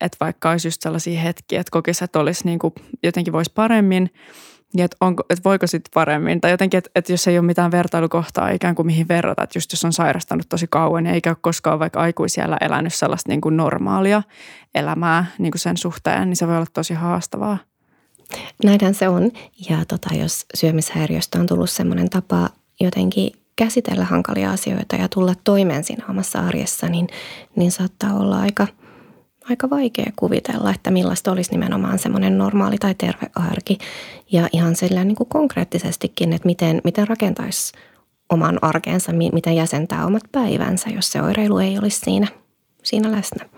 Että 0.00 0.16
vaikka 0.20 0.50
olisi 0.50 0.68
just 0.68 0.82
sellaisia 0.82 1.20
hetkiä, 1.20 1.60
että 1.60 1.70
kokisi, 1.70 2.04
että 2.04 2.18
olisi 2.18 2.44
niin 2.44 2.58
kuin, 2.58 2.74
jotenkin 3.02 3.32
voisi 3.32 3.52
paremmin– 3.54 4.10
niin, 4.72 4.84
että, 4.84 4.96
onko, 5.00 5.22
että 5.30 5.44
voiko 5.44 5.66
sitten 5.66 5.90
paremmin. 5.94 6.40
Tai 6.40 6.50
jotenkin, 6.50 6.78
että, 6.78 6.90
että 6.94 7.12
jos 7.12 7.28
ei 7.28 7.38
ole 7.38 7.46
mitään 7.46 7.70
vertailukohtaa 7.70 8.50
ikään 8.50 8.74
kuin 8.74 8.86
mihin 8.86 9.08
verrata. 9.08 9.42
Että 9.42 9.56
just 9.56 9.72
jos 9.72 9.84
on 9.84 9.92
sairastanut 9.92 10.48
tosi 10.48 10.66
kauan 10.70 11.06
ja 11.06 11.12
eikä 11.12 11.30
ole 11.30 11.36
koskaan 11.40 11.78
vaikka 11.78 12.00
aikuisiellä 12.00 12.56
elänyt 12.60 12.94
sellaista 12.94 13.28
niin 13.28 13.40
kuin 13.40 13.56
normaalia 13.56 14.22
elämää 14.74 15.26
niin 15.38 15.50
kuin 15.50 15.60
sen 15.60 15.76
suhteen, 15.76 16.28
niin 16.28 16.36
se 16.36 16.46
voi 16.46 16.56
olla 16.56 16.66
tosi 16.72 16.94
haastavaa. 16.94 17.58
Näinhän 18.64 18.94
se 18.94 19.08
on. 19.08 19.30
Ja 19.70 19.84
tota, 19.88 20.14
jos 20.14 20.46
syömishäiriöstä 20.54 21.40
on 21.40 21.46
tullut 21.46 21.70
sellainen 21.70 22.10
tapa 22.10 22.48
jotenkin 22.80 23.32
käsitellä 23.56 24.04
hankalia 24.04 24.50
asioita 24.50 24.96
ja 24.96 25.08
tulla 25.08 25.34
toimeen 25.44 25.84
siinä 25.84 26.04
omassa 26.08 26.38
arjessa, 26.38 26.88
niin, 26.88 27.08
niin 27.56 27.72
saattaa 27.72 28.14
olla 28.14 28.38
aika– 28.40 28.66
aika 29.50 29.70
vaikea 29.70 30.12
kuvitella, 30.16 30.70
että 30.70 30.90
millaista 30.90 31.32
olisi 31.32 31.50
nimenomaan 31.50 31.98
semmoinen 31.98 32.38
normaali 32.38 32.78
tai 32.78 32.94
terve 32.94 33.30
arki. 33.34 33.78
Ja 34.32 34.48
ihan 34.52 34.76
sillä 34.76 35.04
niin 35.04 35.16
kuin 35.16 35.28
konkreettisestikin, 35.28 36.32
että 36.32 36.46
miten, 36.46 36.80
miten 36.84 37.08
rakentaisi 37.08 37.72
oman 38.30 38.58
arkeensa, 38.62 39.12
miten 39.12 39.56
jäsentää 39.56 40.06
omat 40.06 40.22
päivänsä, 40.32 40.90
jos 40.90 41.12
se 41.12 41.22
oireilu 41.22 41.58
ei 41.58 41.78
olisi 41.78 42.00
siinä, 42.00 42.26
siinä 42.82 43.12
läsnä. 43.12 43.48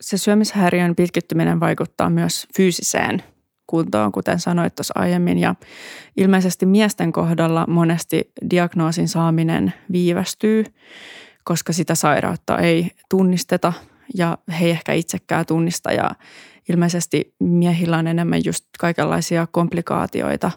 Se 0.00 0.18
syömishäiriön 0.18 0.96
pitkittyminen 0.96 1.60
vaikuttaa 1.60 2.10
myös 2.10 2.46
fyysiseen 2.56 3.22
kuntoon, 3.66 4.12
kuten 4.12 4.38
sanoit 4.40 4.74
tuossa 4.74 4.94
aiemmin. 4.96 5.38
Ja 5.38 5.54
ilmeisesti 6.16 6.66
miesten 6.66 7.12
kohdalla 7.12 7.64
monesti 7.68 8.30
diagnoosin 8.50 9.08
saaminen 9.08 9.72
viivästyy, 9.92 10.64
koska 11.44 11.72
sitä 11.72 11.94
sairautta 11.94 12.58
ei 12.58 12.90
tunnisteta– 13.08 13.72
ja 14.14 14.38
he 14.60 14.64
ei 14.64 14.70
ehkä 14.70 14.92
itsekään 14.92 15.46
tunnista 15.46 15.92
ja 15.92 16.10
ilmeisesti 16.68 17.34
miehillä 17.40 17.98
on 17.98 18.06
enemmän 18.06 18.40
just 18.44 18.64
kaikenlaisia 18.78 19.46
komplikaatioita. 19.50 20.50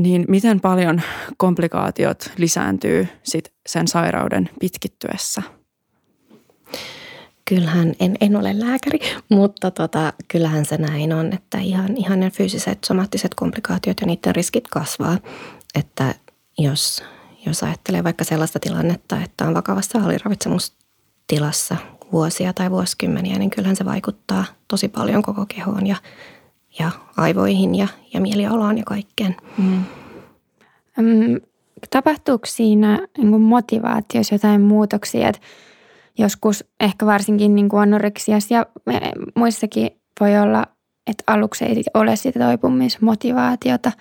Niin 0.00 0.24
miten 0.28 0.60
paljon 0.60 1.02
komplikaatiot 1.36 2.32
lisääntyy 2.36 3.08
sit 3.22 3.52
sen 3.66 3.88
sairauden 3.88 4.50
pitkittyessä? 4.60 5.42
Kyllähän, 7.48 7.94
en, 8.00 8.16
en 8.20 8.36
ole 8.36 8.60
lääkäri, 8.60 8.98
mutta 9.28 9.70
tota, 9.70 10.12
kyllähän 10.28 10.64
se 10.64 10.76
näin 10.76 11.12
on, 11.12 11.32
että 11.32 11.58
ihan, 11.58 11.96
ihan 11.96 12.20
ne 12.20 12.30
fyysiset, 12.30 12.84
somaattiset 12.84 13.34
komplikaatiot 13.34 14.00
ja 14.00 14.06
niiden 14.06 14.34
riskit 14.34 14.68
kasvaa. 14.68 15.18
Että 15.74 16.14
jos, 16.58 17.04
jos 17.46 17.62
ajattelee 17.62 18.04
vaikka 18.04 18.24
sellaista 18.24 18.60
tilannetta, 18.60 19.22
että 19.22 19.46
on 19.46 19.54
vakavassa 19.54 19.98
aliravitsemus 19.98 20.72
tilassa 21.26 21.76
vuosia 22.12 22.52
tai 22.52 22.70
vuosikymmeniä, 22.70 23.38
niin 23.38 23.50
kyllähän 23.50 23.76
se 23.76 23.84
vaikuttaa 23.84 24.44
tosi 24.68 24.88
paljon 24.88 25.22
koko 25.22 25.46
kehoon 25.46 25.86
ja, 25.86 25.96
ja 26.78 26.90
aivoihin 27.16 27.74
ja, 27.74 27.88
ja 28.14 28.20
mielialaan 28.20 28.78
ja 28.78 28.84
kaikkeen. 28.86 29.36
Mm. 29.58 29.84
tapahtuuko 31.90 32.46
siinä 32.46 33.08
niin 33.18 33.40
motivaatiossa 33.40 34.34
jotain 34.34 34.60
muutoksia? 34.60 35.28
Että 35.28 35.40
joskus 36.18 36.64
ehkä 36.80 37.06
varsinkin 37.06 37.54
niin 37.54 37.68
kuin 37.68 37.80
anoreksiassa 37.80 38.54
ja 38.54 38.66
muissakin 39.34 39.90
voi 40.20 40.38
olla, 40.38 40.66
että 41.06 41.24
aluksi 41.26 41.64
ei 41.64 41.84
ole 41.94 42.16
sitä 42.16 42.38
toipumismotivaatiota. 42.38 43.92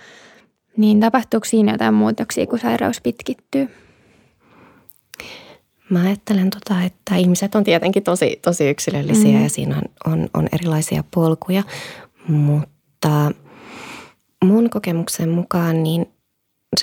Niin 0.78 1.00
tapahtuuko 1.00 1.46
siinä 1.46 1.72
jotain 1.72 1.94
muutoksia, 1.94 2.48
kun 2.48 2.60
sairaus 2.60 3.02
pitkittyy? 3.02 3.83
Mä 5.94 6.02
ajattelen, 6.02 6.50
tota, 6.50 6.82
että 6.84 7.16
ihmiset 7.16 7.56
on 7.56 7.64
tietenkin 7.64 8.04
tosi, 8.04 8.40
tosi 8.42 8.70
yksilöllisiä 8.70 9.38
mm. 9.38 9.44
ja 9.44 9.50
siinä 9.50 9.76
on, 9.76 10.14
on, 10.14 10.30
on 10.34 10.48
erilaisia 10.52 11.04
polkuja, 11.14 11.64
mutta 12.28 13.32
mun 14.44 14.70
kokemuksen 14.70 15.30
mukaan 15.30 15.84
niin 15.84 16.06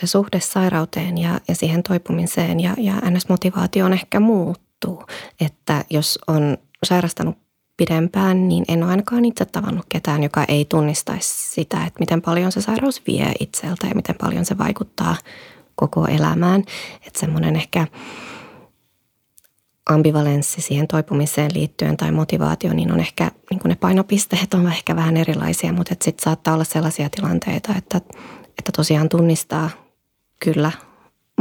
se 0.00 0.06
suhde 0.06 0.40
sairauteen 0.40 1.18
ja, 1.18 1.40
ja 1.48 1.54
siihen 1.54 1.82
toipumiseen 1.82 2.60
ja, 2.60 2.74
ja 2.78 2.94
NS-motivaatioon 2.94 3.92
ehkä 3.92 4.20
muuttuu. 4.20 5.04
Että 5.40 5.84
jos 5.90 6.18
on 6.26 6.58
sairastanut 6.84 7.38
pidempään, 7.76 8.48
niin 8.48 8.64
en 8.68 8.82
ole 8.82 8.90
ainakaan 8.90 9.24
itse 9.24 9.44
tavannut 9.44 9.86
ketään, 9.88 10.22
joka 10.22 10.44
ei 10.48 10.64
tunnistaisi 10.64 11.50
sitä, 11.54 11.84
että 11.86 12.00
miten 12.00 12.22
paljon 12.22 12.52
se 12.52 12.60
sairaus 12.60 13.02
vie 13.06 13.32
itseltä 13.40 13.86
ja 13.86 13.94
miten 13.94 14.16
paljon 14.20 14.44
se 14.44 14.58
vaikuttaa 14.58 15.16
koko 15.74 16.06
elämään. 16.06 16.64
Että 17.06 17.20
semmoinen 17.20 17.56
ehkä 17.56 17.86
ambivalenssi 19.90 20.60
siihen 20.60 20.88
toipumiseen 20.88 21.50
liittyen 21.54 21.96
tai 21.96 22.12
motivaatio, 22.12 22.72
niin 22.72 22.92
on 22.92 23.00
ehkä 23.00 23.30
niin 23.50 23.60
ne 23.64 23.74
painopisteet 23.74 24.54
on 24.54 24.66
ehkä 24.66 24.96
vähän 24.96 25.16
erilaisia, 25.16 25.72
mutta 25.72 25.94
sitten 26.02 26.24
saattaa 26.24 26.54
olla 26.54 26.64
sellaisia 26.64 27.10
tilanteita, 27.10 27.74
että, 27.78 27.96
että 28.58 28.72
tosiaan 28.76 29.08
tunnistaa 29.08 29.70
kyllä 30.44 30.72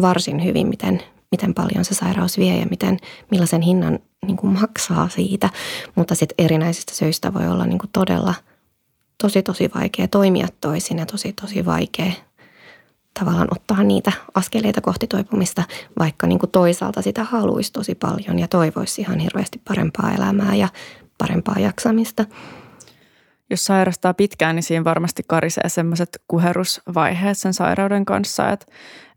varsin 0.02 0.44
hyvin, 0.44 0.68
miten, 0.68 1.04
miten 1.32 1.54
paljon 1.54 1.86
se 1.86 1.94
sairaus 1.94 2.38
vie 2.38 2.58
ja 2.58 2.66
miten, 2.66 2.98
millaisen 3.32 3.62
hinnan 3.62 4.00
niin 4.26 4.38
kuin 4.38 4.54
maksaa 4.54 5.10
siitä. 5.10 5.50
Mutta 5.96 6.16
sitten 6.16 6.46
erinäisistä 6.46 6.96
syistä 6.96 7.34
voi 7.34 7.48
olla 7.48 7.66
niin 7.66 7.80
kuin 7.80 7.90
todella 7.94 8.34
tosi 9.22 9.44
tosi 9.44 9.70
vaikea 9.76 10.08
toimia 10.08 10.48
toisin 10.62 10.98
ja 10.98 11.06
tosi 11.06 11.34
tosi 11.34 11.66
vaikea 11.66 12.12
tavallaan 13.14 13.48
ottaa 13.52 13.84
niitä 13.84 14.12
askeleita 14.36 14.82
kohti 14.82 15.08
toipumista, 15.08 15.64
vaikka 16.00 16.28
niin 16.28 16.40
kuin 16.40 16.52
toisaalta 16.52 17.02
sitä 17.02 17.24
haluaisi 17.24 17.74
tosi 17.74 17.96
paljon 17.96 18.40
ja 18.40 18.48
toivoisi 18.48 19.02
ihan 19.02 19.20
hirveästi 19.20 19.62
parempaa 19.68 20.14
elämää 20.18 20.56
ja 20.56 20.68
parempaa 21.18 21.60
jaksamista. 21.60 22.26
Jos 23.50 23.66
sairastaa 23.66 24.14
pitkään, 24.14 24.56
niin 24.56 24.64
siinä 24.64 24.84
varmasti 24.84 25.24
karisee 25.28 25.70
sellaiset 25.70 26.22
kuherusvaiheet 26.28 27.38
sen 27.38 27.54
sairauden 27.54 28.06
kanssa, 28.06 28.50
että, 28.50 28.66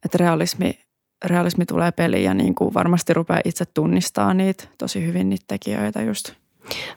että 0.04 0.18
realismi, 0.18 0.78
realismi 1.24 1.66
tulee 1.66 1.92
peliin 1.92 2.24
ja 2.24 2.34
niin 2.34 2.54
kuin 2.54 2.74
varmasti 2.74 3.14
rupeaa 3.14 3.40
itse 3.44 3.64
tunnistaa 3.64 4.34
niitä 4.34 4.64
tosi 4.78 5.06
hyvin 5.06 5.28
niitä 5.28 5.44
tekijöitä 5.48 6.02
just. 6.02 6.32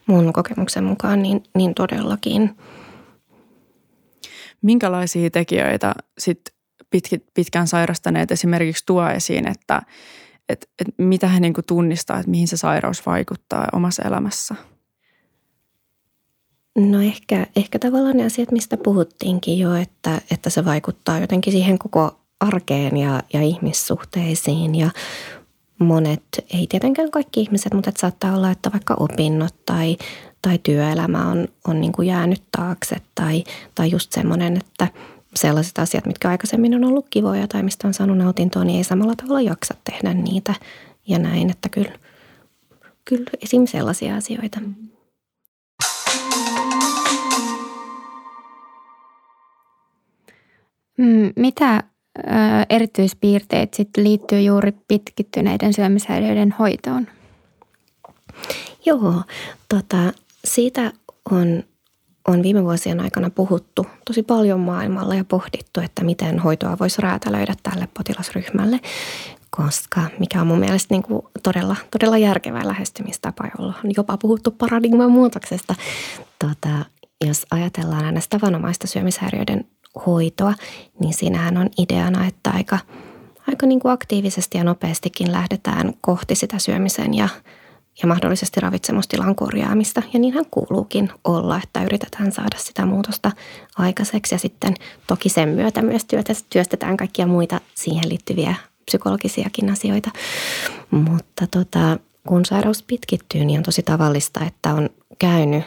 Mun 0.08 0.34
kokemuksen 0.34 0.84
mukaan 0.84 1.22
niin, 1.22 1.44
niin 1.56 1.74
todellakin. 1.74 2.58
Minkälaisia 4.62 5.30
tekijöitä 5.30 5.96
sitten 6.18 6.55
pitkään 7.34 7.68
sairastaneet 7.68 8.32
esimerkiksi 8.32 8.84
tuo 8.86 9.10
esiin, 9.10 9.48
että, 9.48 9.82
että, 10.50 10.68
että 10.80 10.94
mitä 10.98 11.28
he 11.28 11.40
niin 11.40 11.54
kuin 11.54 11.66
tunnistaa, 11.66 12.20
että 12.20 12.32
mihin 12.32 12.48
se 12.48 12.58
sairaus 12.58 13.06
vaikuttaa 13.06 13.68
omassa 13.74 14.04
elämässä? 14.04 14.56
No 16.78 17.02
ehkä, 17.02 17.48
ehkä 17.56 17.80
tavallaan 17.80 18.18
ne 18.18 18.26
asiat, 18.26 18.52
mistä 18.52 18.78
puhuttiinkin 18.78 19.60
jo, 19.60 19.76
että, 19.76 20.22
että 20.32 20.50
se 20.50 20.66
vaikuttaa 20.66 21.20
jotenkin 21.20 21.54
siihen 21.54 21.80
koko 21.80 22.20
arkeen 22.40 22.98
ja, 22.98 23.24
ja 23.34 23.42
ihmissuhteisiin 23.42 24.76
ja 24.76 24.90
monet, 25.80 26.24
ei 26.54 26.68
tietenkään 26.68 27.12
kaikki 27.12 27.42
ihmiset, 27.42 27.74
mutta 27.74 27.90
että 27.90 28.02
saattaa 28.02 28.36
olla, 28.36 28.52
että 28.52 28.72
vaikka 28.72 28.96
opinnot 29.00 29.56
tai, 29.66 29.98
tai 30.42 30.60
työelämä 30.64 31.28
on, 31.28 31.48
on 31.68 31.82
niin 31.82 31.92
kuin 31.92 32.08
jäänyt 32.08 32.44
taakse 32.58 32.96
tai, 33.16 33.44
tai 33.76 33.92
just 33.92 34.12
semmoinen, 34.12 34.58
että– 34.58 34.88
sellaiset 35.36 35.80
asiat, 35.80 36.06
mitkä 36.06 36.30
aikaisemmin 36.30 36.76
on 36.76 36.84
ollut 36.84 37.08
kivoja 37.10 37.48
tai 37.48 37.64
mistä 37.64 37.88
on 37.88 37.94
saanut 37.94 38.18
nautintoa, 38.18 38.64
niin 38.64 38.78
ei 38.78 38.84
samalla 38.84 39.16
tavalla 39.16 39.42
jaksa 39.42 39.74
tehdä 39.84 40.14
niitä 40.14 40.54
ja 41.08 41.20
näin, 41.20 41.50
että 41.50 41.70
kyllä, 41.70 42.00
kyllä 43.06 43.26
esim. 43.42 43.66
sellaisia 43.66 44.16
asioita. 44.16 44.60
Mm, 50.98 51.34
mitä 51.36 51.84
erityispiirteet 52.70 53.74
sit 53.74 53.90
liittyy 53.98 54.42
juuri 54.42 54.72
pitkittyneiden 54.88 55.74
syömishäiriöiden 55.74 56.56
hoitoon? 56.60 57.08
Joo, 58.86 59.22
tota, 59.70 60.14
siitä 60.46 60.92
on 61.32 61.64
on 62.28 62.44
viime 62.44 62.64
vuosien 62.64 63.00
aikana 63.00 63.30
puhuttu 63.30 63.86
tosi 64.06 64.24
paljon 64.24 64.60
maailmalla 64.60 65.16
ja 65.16 65.24
pohdittu, 65.26 65.80
että 65.82 66.04
miten 66.04 66.40
hoitoa 66.40 66.78
voisi 66.80 67.02
räätälöidä 67.02 67.54
tälle 67.64 67.88
potilasryhmälle, 67.98 68.80
koska 69.50 70.02
mikä 70.20 70.42
on 70.42 70.48
mun 70.48 70.60
mielestä 70.60 70.94
niin 70.94 71.04
kuin 71.04 71.22
todella, 71.44 71.76
todella 71.92 72.18
järkevä 72.18 72.68
lähestymistapa, 72.68 73.50
jolla 73.58 73.74
on 73.86 73.92
jopa 73.98 74.18
puhuttu 74.18 74.52
paradigman 74.52 75.12
muutoksesta. 75.12 75.76
Tota, 76.40 76.86
jos 77.26 77.46
ajatellaan 77.52 78.06
aina 78.06 78.22
tavanomaista 78.30 78.88
syömishäiriöiden 78.88 79.66
hoitoa, 80.06 80.54
niin 81.00 81.14
siinähän 81.14 81.58
on 81.58 81.70
ideana, 81.78 82.26
että 82.26 82.52
aika, 82.52 82.80
aika 83.48 83.66
niin 83.66 83.80
kuin 83.80 83.92
aktiivisesti 83.92 84.58
ja 84.58 84.64
nopeastikin 84.64 85.32
lähdetään 85.32 85.94
kohti 86.02 86.36
sitä 86.36 86.60
syömisen 86.60 87.14
ja 87.14 87.30
ja 88.02 88.08
mahdollisesti 88.08 88.60
ravitsemustilan 88.60 89.36
korjaamista. 89.36 90.02
Ja 90.14 90.20
niinhän 90.20 90.46
kuuluukin 90.52 91.10
olla, 91.24 91.60
että 91.64 91.84
yritetään 91.84 92.32
saada 92.32 92.58
sitä 92.58 92.86
muutosta 92.86 93.32
aikaiseksi 93.78 94.36
ja 94.36 94.40
sitten 94.40 94.76
toki 95.08 95.30
sen 95.30 95.50
myötä 95.50 95.82
myös 95.82 96.06
työstetään 96.50 96.98
kaikkia 96.98 97.28
muita 97.28 97.62
siihen 97.76 98.10
liittyviä 98.10 98.56
psykologisiakin 98.86 99.72
asioita. 99.72 100.12
Mutta 100.92 101.48
tota, 101.48 102.00
kun 102.28 102.46
sairaus 102.46 102.84
pitkittyy, 102.84 103.46
niin 103.46 103.58
on 103.60 103.64
tosi 103.64 103.84
tavallista, 103.84 104.46
että 104.46 104.74
on 104.74 104.90
käynyt 105.20 105.64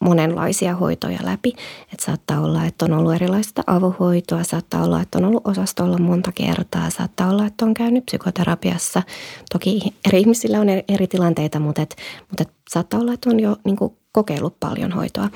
monenlaisia 0.00 0.76
hoitoja 0.76 1.18
läpi. 1.22 1.52
Että 1.92 2.06
saattaa 2.06 2.40
olla, 2.40 2.64
että 2.64 2.84
on 2.84 2.92
ollut 2.92 3.14
erilaista 3.14 3.62
avohoitoa, 3.66 4.44
saattaa 4.44 4.84
olla, 4.84 5.00
että 5.00 5.18
on 5.18 5.24
ollut 5.24 5.46
osastolla 5.46 5.98
monta 5.98 6.32
kertaa, 6.32 6.90
saattaa 6.90 7.30
olla, 7.30 7.46
että 7.46 7.64
on 7.64 7.74
käynyt 7.74 8.06
psykoterapiassa. 8.06 9.02
Toki 9.52 9.80
eri 10.08 10.20
ihmisillä 10.20 10.60
on 10.60 10.68
eri 10.68 11.06
tilanteita, 11.06 11.60
mutta, 11.60 11.82
et, 11.82 11.96
mutta 12.28 12.42
et 12.42 12.50
saattaa 12.70 13.00
olla, 13.00 13.12
että 13.12 13.30
on 13.30 13.40
jo 13.40 13.56
niin 13.64 13.76
kuin 13.76 13.96
kokeillut 14.12 14.60
paljon 14.60 14.92
hoitoa. 14.92 15.30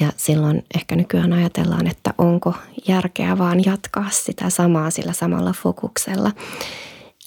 Ja 0.00 0.12
silloin 0.16 0.64
ehkä 0.74 0.96
nykyään 0.96 1.32
ajatellaan, 1.32 1.86
että 1.86 2.14
onko 2.18 2.54
järkeä 2.88 3.38
vaan 3.38 3.64
jatkaa 3.64 4.10
sitä 4.10 4.50
samaa 4.50 4.90
sillä 4.90 5.12
samalla 5.12 5.52
fokuksella. 5.52 6.32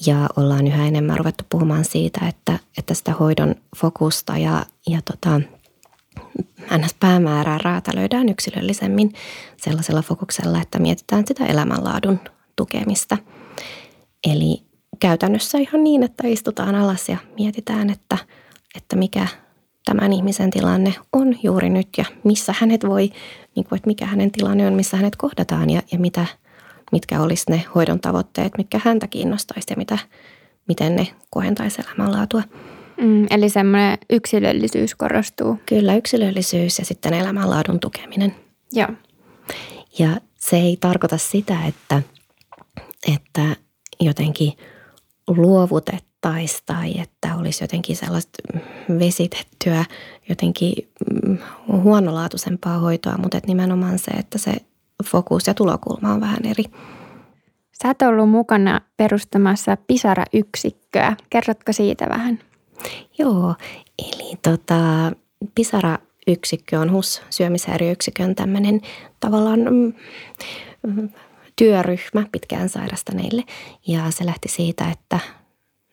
Ja 0.05 0.29
ollaan 0.37 0.67
yhä 0.67 0.87
enemmän 0.87 1.17
ruvettu 1.17 1.43
puhumaan 1.49 1.85
siitä, 1.85 2.27
että, 2.27 2.59
että 2.77 2.93
sitä 2.93 3.13
hoidon 3.13 3.55
fokusta 3.77 4.37
ja, 4.37 4.65
ja 4.87 4.99
tota, 5.01 5.41
NS-päämäärää 6.77 7.57
räätälöidään 7.63 8.29
yksilöllisemmin 8.29 9.13
sellaisella 9.57 10.01
fokuksella, 10.01 10.61
että 10.61 10.79
mietitään 10.79 11.23
sitä 11.27 11.45
elämänlaadun 11.45 12.19
tukemista. 12.55 13.17
Eli 14.31 14.63
käytännössä 14.99 15.57
ihan 15.57 15.83
niin, 15.83 16.03
että 16.03 16.27
istutaan 16.27 16.75
alas 16.75 17.09
ja 17.09 17.17
mietitään, 17.39 17.89
että, 17.89 18.17
että 18.75 18.95
mikä 18.95 19.27
tämän 19.85 20.13
ihmisen 20.13 20.49
tilanne 20.49 20.93
on 21.13 21.35
juuri 21.43 21.69
nyt 21.69 21.87
ja 21.97 22.05
missä 22.23 22.53
hänet 22.59 22.85
voi, 22.85 23.09
niin 23.55 23.65
kuin, 23.69 23.77
että 23.77 23.87
mikä 23.87 24.05
hänen 24.05 24.31
tilanne 24.31 24.67
on, 24.67 24.73
missä 24.73 24.97
hänet 24.97 25.15
kohdataan 25.15 25.69
ja, 25.69 25.81
ja 25.91 25.99
mitä, 25.99 26.25
mitkä 26.91 27.21
olisi 27.21 27.51
ne 27.51 27.65
hoidon 27.75 27.99
tavoitteet, 27.99 28.53
mitkä 28.57 28.81
häntä 28.83 29.07
kiinnostaisi 29.07 29.67
ja 29.69 29.75
mitä, 29.77 29.97
miten 30.67 30.95
ne 30.95 31.07
kohentaisi 31.29 31.81
elämänlaatua. 31.81 32.43
Mm, 32.97 33.27
eli 33.29 33.49
semmoinen 33.49 33.97
yksilöllisyys 34.09 34.95
korostuu. 34.95 35.59
Kyllä, 35.65 35.95
yksilöllisyys 35.95 36.79
ja 36.79 36.85
sitten 36.85 37.13
elämänlaadun 37.13 37.79
tukeminen. 37.79 38.35
Joo. 38.71 38.89
Ja 39.99 40.09
se 40.39 40.57
ei 40.57 40.77
tarkoita 40.79 41.17
sitä, 41.17 41.57
että, 41.67 42.01
että 43.13 43.55
jotenkin 43.99 44.53
luovutettaisiin 45.27 46.63
tai 46.65 46.99
että 46.99 47.35
olisi 47.35 47.63
jotenkin 47.63 47.95
sellaista 47.95 48.37
vesitettyä, 48.99 49.85
jotenkin 50.29 50.73
mm, 51.25 51.37
huonolaatuisempaa 51.67 52.77
hoitoa, 52.77 53.17
mutta 53.17 53.37
että 53.37 53.47
nimenomaan 53.47 53.99
se, 53.99 54.11
että 54.11 54.37
se 54.37 54.53
fokus 55.05 55.47
ja 55.47 55.53
tulokulma 55.53 56.13
on 56.13 56.21
vähän 56.21 56.45
eri. 56.45 56.63
Sä 57.83 57.87
oot 57.87 58.01
ollut 58.01 58.29
mukana 58.29 58.81
perustamassa 58.97 59.77
Pisara-yksikköä. 59.87 61.15
Kerrotko 61.29 61.73
siitä 61.73 62.05
vähän? 62.09 62.39
Joo, 63.17 63.55
eli 63.97 64.35
tota, 64.41 65.11
Pisara-yksikkö 65.55 66.79
on 66.79 66.91
HUS 66.91 67.21
syömishäiriöyksikön 67.29 68.35
tämmöinen 68.35 68.81
tavallaan 69.19 69.59
mm, 69.59 69.93
työryhmä 71.55 72.25
pitkään 72.31 72.69
sairastaneille. 72.69 73.43
Ja 73.87 74.11
se 74.11 74.25
lähti 74.25 74.49
siitä, 74.49 74.91
että 74.91 75.19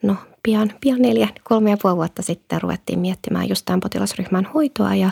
no 0.02 0.16
pian, 0.42 0.72
pian 0.80 1.02
neljä, 1.02 1.28
kolme 1.44 1.70
ja 1.70 1.76
puoli 1.82 1.96
vuotta 1.96 2.22
sitten 2.22 2.62
ruvettiin 2.62 2.98
miettimään 2.98 3.48
just 3.48 3.64
tämän 3.64 3.80
potilasryhmän 3.80 4.44
hoitoa 4.54 4.94
ja 4.94 5.10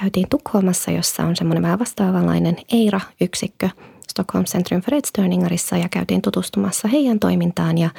käytiin 0.00 0.28
Tukholmassa, 0.30 0.90
jossa 0.90 1.22
on 1.22 1.36
semmoinen 1.36 1.62
vähän 1.62 1.78
vastaavanlainen 1.78 2.56
EIRA-yksikkö 2.72 3.68
Stockholm 4.10 4.44
Centrum 4.44 4.82
for 4.82 4.94
Ätstörningarissa 4.94 5.76
ja 5.76 5.88
käytiin 5.88 6.22
tutustumassa 6.22 6.88
heidän 6.88 7.18
toimintaan 7.18 7.78
ja, 7.78 7.90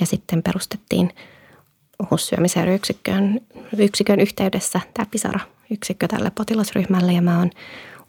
ja 0.00 0.06
sitten 0.06 0.42
perustettiin– 0.42 1.10
HUS-syömishäiriöyksikön 2.10 3.40
yksikön 3.78 4.20
yhteydessä 4.20 4.80
tämä 4.94 5.06
Pisara-yksikkö 5.10 6.08
tälle 6.08 6.30
potilasryhmälle 6.30 7.12
ja 7.12 7.22
mä 7.22 7.38
oon 7.38 7.50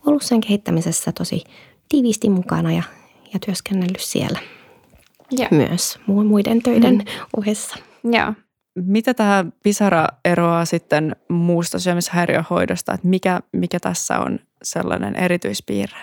ollut 0.05 0.23
sen 0.23 0.41
kehittämisessä 0.41 1.11
tosi 1.11 1.43
tiiviisti 1.89 2.29
mukana 2.29 2.71
ja, 2.71 2.83
ja 3.33 3.39
työskennellyt 3.45 3.99
siellä 3.99 4.39
ja. 5.31 5.47
myös 5.51 5.99
muiden 6.07 6.61
töiden 6.61 6.95
mm. 6.95 7.05
ohessa. 7.37 7.75
Joo. 8.03 8.33
Mitä 8.75 9.13
tämä 9.13 9.45
Pisara 9.63 10.07
eroaa 10.25 10.65
sitten 10.65 11.15
muusta 11.29 11.79
syömishäiriöhoidosta, 11.79 12.93
että 12.93 13.07
mikä, 13.07 13.39
mikä 13.51 13.79
tässä 13.79 14.19
on 14.19 14.39
sellainen 14.63 15.15
erityispiirre? 15.15 15.99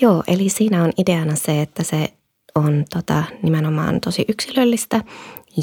Joo, 0.00 0.22
eli 0.26 0.48
siinä 0.48 0.84
on 0.84 0.92
ideana 0.98 1.36
se, 1.36 1.62
että 1.62 1.82
se 1.82 2.12
on 2.54 2.84
tota, 2.94 3.24
nimenomaan 3.42 4.00
tosi 4.00 4.24
yksilöllistä 4.28 5.04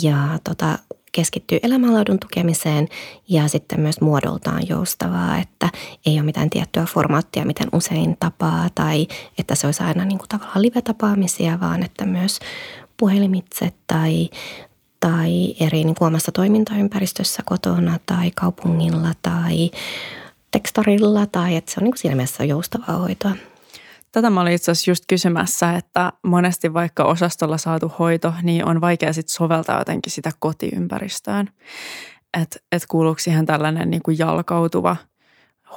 ja 0.01 0.39
tota, 0.43 0.79
keskittyy 1.13 1.59
elämänlaadun 1.63 2.19
tukemiseen 2.19 2.87
ja 3.29 3.47
sitten 3.47 3.79
myös 3.79 4.01
muodoltaan 4.01 4.67
joustavaa, 4.69 5.37
että 5.37 5.69
ei 6.05 6.13
ole 6.13 6.23
mitään 6.25 6.49
tiettyä 6.49 6.85
formaattia, 6.85 7.45
miten 7.45 7.67
usein 7.73 8.17
tapaa 8.19 8.67
tai 8.75 9.07
että 9.37 9.55
se 9.55 9.67
olisi 9.67 9.83
aina 9.83 10.05
niin 10.05 10.17
kuin 10.17 10.29
tavallaan 10.29 10.61
live-tapaamisia, 10.61 11.59
vaan 11.59 11.83
että 11.83 12.05
myös 12.05 12.39
puhelimitse 12.97 13.73
tai, 13.87 14.29
tai 14.99 15.55
eri 15.59 15.83
niin 15.83 15.95
kuin 15.95 16.07
omassa 16.07 16.31
toimintaympäristössä 16.31 17.43
kotona 17.45 17.99
tai 18.05 18.31
kaupungilla 18.35 19.13
tai 19.21 19.71
tekstarilla 20.51 21.25
tai 21.25 21.55
että 21.55 21.71
se 21.71 21.79
on 21.79 21.83
niin 21.83 21.91
kuin 21.91 21.99
siinä 21.99 22.15
mielessä 22.15 22.43
joustavaa 22.43 22.97
hoitoa. 22.97 23.31
Tätä 24.13 24.29
mä 24.29 24.41
olin 24.41 24.53
itse 24.53 24.71
asiassa 24.71 24.91
just 24.91 25.03
kysymässä, 25.07 25.75
että 25.75 26.13
monesti 26.23 26.73
vaikka 26.73 27.03
osastolla 27.03 27.57
saatu 27.57 27.91
hoito, 27.99 28.33
niin 28.43 28.65
on 28.65 28.81
vaikea 28.81 29.13
sitten 29.13 29.33
soveltaa 29.33 29.79
jotenkin 29.79 30.11
sitä 30.11 30.31
kotiympäristöön. 30.39 31.49
Että 32.41 32.59
et 32.71 32.83
kuuluuko 32.87 33.19
siihen 33.19 33.45
tällainen 33.45 33.89
niin 33.89 34.01
kuin 34.01 34.17
jalkautuva 34.17 34.95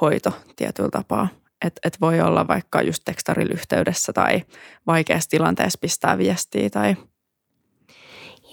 hoito 0.01 0.31
tietyllä 0.55 0.89
tapaa. 0.89 1.27
Että 1.65 1.79
et 1.83 2.01
voi 2.01 2.21
olla 2.21 2.47
vaikka 2.47 2.81
just 2.81 3.03
tekstarilla 3.05 3.53
yhteydessä 3.53 4.13
tai 4.13 4.43
vaikeassa 4.87 5.29
tilanteessa 5.29 5.79
pistää 5.81 6.17
viestiä 6.17 6.69
tai 6.69 6.95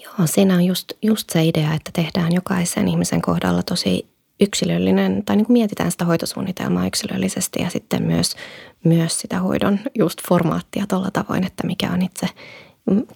Joo, 0.03 0.27
siinä 0.27 0.53
on 0.53 0.65
just, 0.65 0.91
just 1.01 1.29
se 1.29 1.43
idea, 1.43 1.73
että 1.73 1.91
tehdään 1.93 2.33
jokaisen 2.33 2.87
ihmisen 2.87 3.21
kohdalla 3.21 3.63
tosi 3.63 4.14
yksilöllinen, 4.39 5.25
tai 5.25 5.35
niin 5.35 5.45
kuin 5.45 5.53
mietitään 5.53 5.91
sitä 5.91 6.05
hoitosuunnitelmaa 6.05 6.87
yksilöllisesti 6.87 7.61
ja 7.61 7.69
sitten 7.69 8.03
myös, 8.03 8.35
myös 8.83 9.19
sitä 9.19 9.39
hoidon 9.39 9.79
just 9.95 10.21
formaattia 10.27 10.85
tuolla 10.87 11.11
tavoin, 11.11 11.43
että 11.43 11.67
mikä 11.67 11.91
on 11.91 12.01
itse 12.01 12.27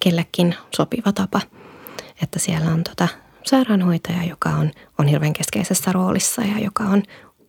kellekin 0.00 0.54
sopiva 0.76 1.12
tapa. 1.12 1.40
Että 2.22 2.38
siellä 2.38 2.70
on 2.70 2.84
tota 2.84 3.08
sairaanhoitaja, 3.44 4.24
joka 4.24 4.50
on, 4.50 4.70
on 4.98 5.06
hirveän 5.06 5.32
keskeisessä 5.32 5.92
roolissa 5.92 6.42
ja 6.42 6.58
joka 6.64 6.84
on, 6.84 7.02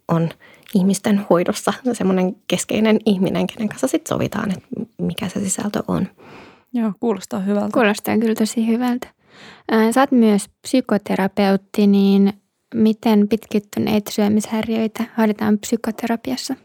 on 0.07 0.29
ihmisten 0.73 1.25
hoidossa 1.29 1.73
semmoinen 1.93 2.35
keskeinen 2.47 2.99
ihminen, 3.05 3.47
kenen 3.47 3.69
kanssa 3.69 3.87
sitten 3.87 4.09
sovitaan, 4.09 4.51
että 4.51 4.67
mikä 4.97 5.29
se 5.29 5.39
sisältö 5.39 5.83
on. 5.87 6.07
Joo, 6.73 6.91
kuulostaa 6.99 7.39
hyvältä. 7.39 7.69
Kuulostaa 7.73 8.17
kyllä 8.17 8.35
tosi 8.35 8.67
hyvältä. 8.67 9.07
Sä 9.91 10.01
oot 10.01 10.11
myös 10.11 10.49
psykoterapeutti, 10.61 11.87
niin 11.87 12.33
miten 12.75 13.27
pitkittyneitä 13.27 14.11
syömishäiriöitä 14.11 15.03
hoidetaan 15.17 15.59
psykoterapiassa? 15.59 16.55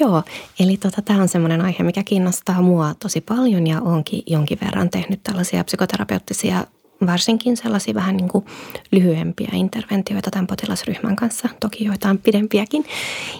Joo, 0.00 0.22
eli 0.60 0.76
tota, 0.76 1.02
tämä 1.02 1.22
on 1.22 1.28
semmoinen 1.28 1.60
aihe, 1.60 1.84
mikä 1.84 2.02
kiinnostaa 2.02 2.62
mua 2.62 2.94
tosi 2.94 3.20
paljon 3.20 3.66
ja 3.66 3.80
onkin 3.80 4.22
jonkin 4.26 4.58
verran 4.64 4.90
tehnyt 4.90 5.20
tällaisia 5.22 5.64
psykoterapeuttisia, 5.64 6.64
varsinkin 7.06 7.56
sellaisia 7.56 7.94
vähän 7.94 8.16
niin 8.16 8.28
kuin 8.28 8.44
lyhyempiä 8.92 9.50
interventioita 9.52 10.30
tämän 10.30 10.46
potilasryhmän 10.46 11.16
kanssa, 11.16 11.48
toki 11.60 11.84
joitain 11.84 12.18
pidempiäkin. 12.18 12.84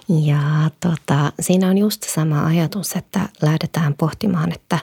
Ja 0.08 0.70
tota, 0.80 1.32
siinä 1.40 1.68
on 1.68 1.78
just 1.78 2.02
sama 2.02 2.46
ajatus, 2.46 2.92
että 2.96 3.20
lähdetään 3.42 3.94
pohtimaan, 3.94 4.52
että, 4.52 4.78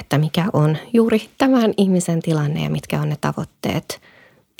että 0.00 0.18
mikä 0.18 0.44
on 0.52 0.76
juuri 0.92 1.28
tämän 1.38 1.74
ihmisen 1.76 2.22
tilanne 2.22 2.62
ja 2.62 2.70
mitkä 2.70 3.00
on 3.00 3.08
ne 3.08 3.16
tavoitteet– 3.20 4.00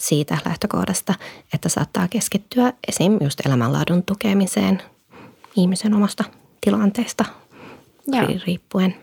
siitä 0.02 0.38
lähtökohdasta, 0.44 1.14
että 1.54 1.68
saattaa 1.68 2.08
keskittyä 2.08 2.72
esim. 2.88 3.18
just 3.20 3.46
elämänlaadun 3.46 4.02
tukemiseen 4.02 4.82
ihmisen 5.56 5.94
omasta 5.94 6.24
tilanteesta 6.60 7.24
Joo. 8.06 8.26
riippuen. 8.46 8.94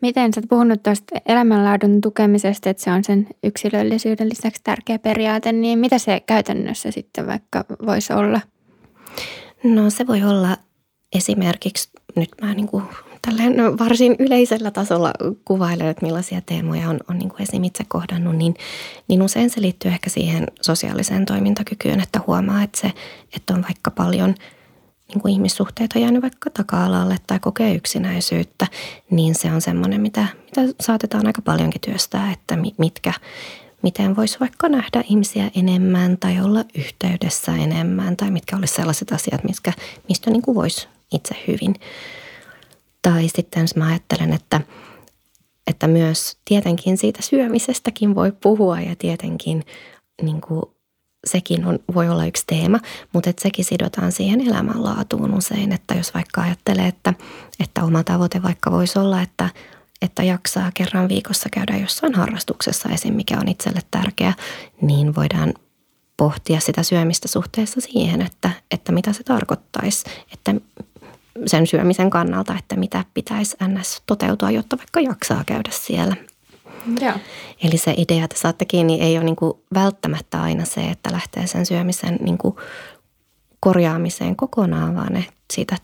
Miten 0.00 0.34
sä 0.34 0.40
oot 0.40 0.48
puhunut 0.48 0.82
tuosta 0.82 1.20
elämänlaadun 1.26 2.00
tukemisesta, 2.00 2.70
että 2.70 2.82
se 2.82 2.90
on 2.90 3.04
sen 3.04 3.26
yksilöllisyyden 3.44 4.28
lisäksi 4.28 4.60
tärkeä 4.64 4.98
periaate, 4.98 5.52
niin 5.52 5.78
mitä 5.78 5.98
se 5.98 6.20
käytännössä 6.20 6.90
sitten 6.90 7.26
vaikka 7.26 7.64
voisi 7.86 8.12
olla? 8.12 8.40
No 9.64 9.90
se 9.90 10.06
voi 10.06 10.22
olla 10.22 10.56
esimerkiksi, 11.16 11.90
nyt 12.16 12.28
mä 12.42 12.54
niin 12.54 12.68
kuin 12.68 12.84
tälleen 13.26 13.56
no, 13.56 13.78
varsin 13.78 14.16
yleisellä 14.18 14.70
tasolla 14.70 15.12
kuvailen, 15.44 15.86
että 15.86 16.06
millaisia 16.06 16.40
teemoja 16.40 16.90
on, 16.90 17.00
on 17.10 17.18
niin 17.18 17.28
kuin 17.28 17.42
esim. 17.42 17.64
itse 17.64 17.84
kohdannut, 17.88 18.36
niin, 18.36 18.54
niin 19.08 19.22
usein 19.22 19.50
se 19.50 19.60
liittyy 19.60 19.90
ehkä 19.90 20.10
siihen 20.10 20.46
sosiaaliseen 20.60 21.26
toimintakykyyn, 21.26 22.00
että 22.00 22.20
huomaa, 22.26 22.62
että, 22.62 22.80
se, 22.80 22.92
että 23.36 23.54
on 23.54 23.62
vaikka 23.62 23.90
paljon 23.90 24.34
niin 25.08 25.20
kuin 25.20 25.32
ihmissuhteita 25.32 25.98
jäänyt 25.98 26.22
vaikka 26.22 26.50
taka-alalle 26.50 27.16
tai 27.26 27.38
kokee 27.38 27.74
yksinäisyyttä, 27.74 28.66
niin 29.10 29.34
se 29.34 29.52
on 29.52 29.60
semmoinen, 29.60 30.00
mitä, 30.00 30.26
mitä 30.44 30.74
saatetaan 30.80 31.26
aika 31.26 31.42
paljonkin 31.42 31.80
työstää, 31.80 32.32
että 32.32 32.58
mitkä, 32.78 33.12
miten 33.82 34.16
voisi 34.16 34.40
vaikka 34.40 34.68
nähdä 34.68 35.04
ihmisiä 35.08 35.50
enemmän 35.56 36.18
tai 36.18 36.40
olla 36.40 36.64
yhteydessä 36.74 37.56
enemmän 37.56 38.16
tai 38.16 38.30
mitkä 38.30 38.56
olisi 38.56 38.74
sellaiset 38.74 39.12
asiat, 39.12 39.44
mistä, 39.44 39.72
mistä 40.08 40.30
niin 40.30 40.42
kuin 40.42 40.54
voisi 40.54 40.88
itse 41.12 41.36
hyvin. 41.48 41.74
Tai 43.06 43.28
sitten 43.28 43.68
mä 43.76 43.86
ajattelen, 43.86 44.32
että, 44.32 44.60
että 45.66 45.88
myös 45.88 46.36
tietenkin 46.44 46.98
siitä 46.98 47.22
syömisestäkin 47.22 48.14
voi 48.14 48.32
puhua 48.32 48.80
ja 48.80 48.96
tietenkin 48.96 49.64
niin 50.22 50.40
kuin 50.40 50.62
sekin 51.26 51.64
on, 51.64 51.78
voi 51.94 52.08
olla 52.08 52.26
yksi 52.26 52.44
teema, 52.46 52.78
mutta 53.12 53.30
että 53.30 53.42
sekin 53.42 53.64
sidotaan 53.64 54.12
siihen 54.12 54.40
elämänlaatuun 54.40 55.34
usein, 55.34 55.72
että 55.72 55.94
jos 55.94 56.14
vaikka 56.14 56.42
ajattelee, 56.42 56.86
että, 56.86 57.14
että 57.60 57.84
oma 57.84 58.04
tavoite 58.04 58.42
vaikka 58.42 58.70
voisi 58.70 58.98
olla, 58.98 59.22
että, 59.22 59.48
että 60.02 60.22
jaksaa 60.22 60.70
kerran 60.74 61.08
viikossa 61.08 61.48
käydä 61.52 61.76
jossain 61.76 62.14
harrastuksessa 62.14 62.88
esim. 62.88 63.14
mikä 63.14 63.38
on 63.40 63.48
itselle 63.48 63.80
tärkeä, 63.90 64.34
niin 64.80 65.14
voidaan 65.14 65.54
pohtia 66.16 66.60
sitä 66.60 66.82
syömistä 66.82 67.28
suhteessa 67.28 67.80
siihen, 67.80 68.22
että, 68.22 68.50
että 68.70 68.92
mitä 68.92 69.12
se 69.12 69.22
tarkoittaisi, 69.22 70.04
että 70.32 70.54
sen 71.46 71.66
syömisen 71.66 72.10
kannalta, 72.10 72.54
että 72.58 72.76
mitä 72.76 73.04
pitäisi 73.14 73.56
ns. 73.68 74.02
toteutua, 74.06 74.50
jotta 74.50 74.78
vaikka 74.78 75.00
jaksaa 75.00 75.44
käydä 75.46 75.70
siellä. 75.72 76.16
Joo. 77.00 77.14
Eli 77.62 77.76
se 77.76 77.94
idea, 77.96 78.24
että 78.24 78.38
saatte 78.38 78.64
kiinni, 78.64 79.00
ei 79.00 79.16
ole 79.16 79.24
niin 79.24 79.36
kuin 79.36 79.52
välttämättä 79.74 80.42
aina 80.42 80.64
se, 80.64 80.80
että 80.80 81.12
lähtee 81.12 81.46
sen 81.46 81.66
syömisen 81.66 82.18
niin 82.20 82.38
kuin 82.38 82.56
korjaamiseen 83.60 84.36
kokonaan, 84.36 84.94
vaan 84.94 85.12
ne 85.12 85.24
siitä 85.52 85.76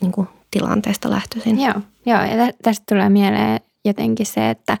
niin 0.00 0.12
kuin 0.12 0.28
tilanteesta 0.50 1.10
lähtöisin. 1.10 1.60
Joo, 1.60 1.80
joo 2.06 2.20
ja 2.22 2.52
tästä 2.62 2.84
tulee 2.88 3.08
mieleen 3.08 3.60
jotenkin 3.84 4.26
se, 4.26 4.50
että, 4.50 4.78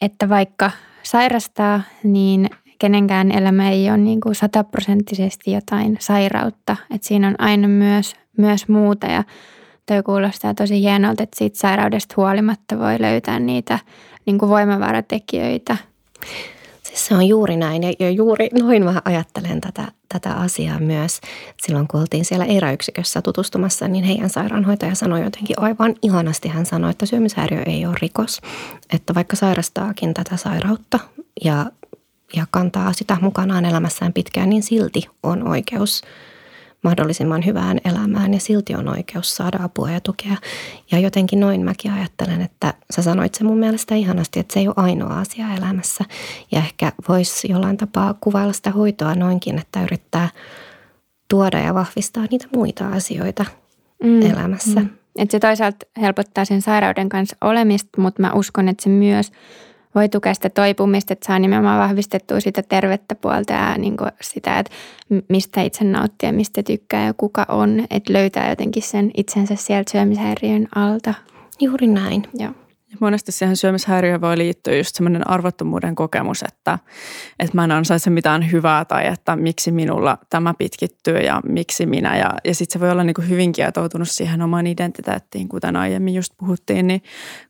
että 0.00 0.28
vaikka 0.28 0.70
sairastaa, 1.02 1.80
niin 2.02 2.50
kenenkään 2.78 3.32
elämä 3.32 3.70
ei 3.70 3.90
ole 3.90 3.98
niin 3.98 4.20
kuin 4.20 4.34
sataprosenttisesti 4.34 5.52
jotain 5.52 5.96
sairautta. 6.00 6.76
Että 6.94 7.08
siinä 7.08 7.28
on 7.28 7.34
aina 7.38 7.68
myös, 7.68 8.16
myös 8.38 8.68
muuta 8.68 9.06
ja 9.06 9.24
toi 9.86 10.02
kuulostaa 10.02 10.54
tosi 10.54 10.80
hienolta, 10.80 11.22
että 11.22 11.38
siitä 11.38 11.58
sairaudesta 11.58 12.14
huolimatta 12.16 12.78
voi 12.78 13.00
löytää 13.00 13.38
niitä 13.38 13.78
niin 14.26 14.38
kuin 14.38 14.48
voimavaratekijöitä. 14.48 15.76
Siis 16.82 17.06
se 17.06 17.14
on 17.14 17.28
juuri 17.28 17.56
näin 17.56 17.82
ja 17.98 18.10
juuri 18.10 18.48
noin 18.58 18.84
mä 18.84 19.02
ajattelen 19.04 19.60
tätä, 19.60 19.92
tätä 20.08 20.34
asiaa 20.34 20.80
myös. 20.80 21.20
Silloin 21.62 21.88
kun 21.88 22.00
oltiin 22.00 22.24
siellä 22.24 22.44
eräyksikössä 22.44 23.22
tutustumassa, 23.22 23.88
niin 23.88 24.04
heidän 24.04 24.30
sairaanhoitaja 24.30 24.94
sanoi 24.94 25.22
jotenkin 25.22 25.60
aivan 25.60 25.94
ihanasti. 26.02 26.48
Hän 26.48 26.66
sanoi, 26.66 26.90
että 26.90 27.06
syömishäiriö 27.06 27.62
ei 27.66 27.86
ole 27.86 27.96
rikos. 28.02 28.40
Että 28.92 29.14
vaikka 29.14 29.36
sairastaakin 29.36 30.14
tätä 30.14 30.36
sairautta 30.36 30.98
ja, 31.44 31.66
ja 32.36 32.46
kantaa 32.50 32.92
sitä 32.92 33.16
mukanaan 33.20 33.64
elämässään 33.64 34.12
pitkään, 34.12 34.50
niin 34.50 34.62
silti 34.62 35.08
on 35.22 35.48
oikeus– 35.48 36.02
mahdollisimman 36.84 37.46
hyvään 37.46 37.78
elämään 37.84 38.34
ja 38.34 38.40
silti 38.40 38.74
on 38.74 38.88
oikeus 38.88 39.36
saada 39.36 39.58
apua 39.62 39.90
ja 39.90 40.00
tukea. 40.00 40.36
Ja 40.90 40.98
jotenkin 40.98 41.40
noin 41.40 41.64
mäkin 41.64 41.92
ajattelen, 41.92 42.40
että 42.40 42.74
sä 42.90 43.02
sanoit 43.02 43.34
se 43.34 43.44
mun 43.44 43.58
mielestä 43.58 43.94
ihanasti, 43.94 44.40
että 44.40 44.54
se 44.54 44.60
ei 44.60 44.68
ole 44.68 44.74
ainoa 44.76 45.18
asia 45.18 45.46
elämässä. 45.56 46.04
Ja 46.52 46.58
ehkä 46.58 46.92
voisi 47.08 47.52
jollain 47.52 47.76
tapaa 47.76 48.14
kuvailla 48.20 48.52
sitä 48.52 48.70
hoitoa 48.70 49.14
noinkin, 49.14 49.58
että 49.58 49.82
yrittää 49.82 50.28
tuoda 51.28 51.58
ja 51.58 51.74
vahvistaa 51.74 52.24
niitä 52.30 52.46
muita 52.56 52.88
asioita 52.88 53.44
mm, 54.02 54.22
elämässä. 54.22 54.80
Mm. 54.80 54.88
Että 55.16 55.32
se 55.32 55.40
toisaalta 55.40 55.86
helpottaa 56.00 56.44
sen 56.44 56.62
sairauden 56.62 57.08
kanssa 57.08 57.36
olemista, 57.40 58.00
mutta 58.00 58.22
mä 58.22 58.32
uskon, 58.32 58.68
että 58.68 58.82
se 58.82 58.88
myös– 58.88 59.32
voi 59.98 60.08
tukea 60.08 60.34
sitä 60.34 60.50
toipumista, 60.50 61.12
että 61.12 61.26
saa 61.26 61.38
nimenomaan 61.38 61.80
vahvistettua 61.80 62.40
sitä 62.40 62.62
tervettä 62.62 63.14
puolta 63.14 63.52
ja 63.52 63.78
niin 63.78 63.96
kuin 63.96 64.10
sitä, 64.20 64.58
että 64.58 64.70
mistä 65.28 65.62
itse 65.62 65.84
nauttii 65.84 66.28
ja 66.28 66.32
mistä 66.32 66.62
tykkää 66.62 67.06
ja 67.06 67.14
kuka 67.14 67.46
on, 67.48 67.86
että 67.90 68.12
löytää 68.12 68.50
jotenkin 68.50 68.82
sen 68.82 69.10
itsensä 69.16 69.56
sieltä 69.56 69.92
syömishäiriön 69.92 70.68
alta. 70.74 71.14
Juuri 71.60 71.86
näin. 71.86 72.22
Joo. 72.34 72.67
Monesti 73.00 73.32
siihen 73.32 73.56
syömishäiriöön 73.56 74.20
voi 74.20 74.38
liittyä 74.38 74.76
just 74.76 74.94
semmoinen 74.94 75.30
arvottomuuden 75.30 75.94
kokemus, 75.94 76.42
että, 76.42 76.78
että 77.38 77.56
mä 77.56 77.64
en 77.64 77.72
ansaitse 77.72 78.10
mitään 78.10 78.52
hyvää 78.52 78.84
tai 78.84 79.06
että 79.06 79.36
miksi 79.36 79.72
minulla 79.72 80.18
tämä 80.30 80.54
pitkittyy 80.58 81.16
ja 81.18 81.40
miksi 81.48 81.86
minä. 81.86 82.18
Ja, 82.18 82.34
ja 82.44 82.54
sitten 82.54 82.72
se 82.72 82.80
voi 82.80 82.90
olla 82.90 83.04
niin 83.04 83.14
kuin 83.14 83.28
hyvin 83.28 83.52
kietoutunut 83.52 84.08
siihen 84.08 84.42
omaan 84.42 84.66
identiteettiin, 84.66 85.48
kuten 85.48 85.76
aiemmin 85.76 86.14
just 86.14 86.32
puhuttiin, 86.38 86.86
niin 86.86 87.02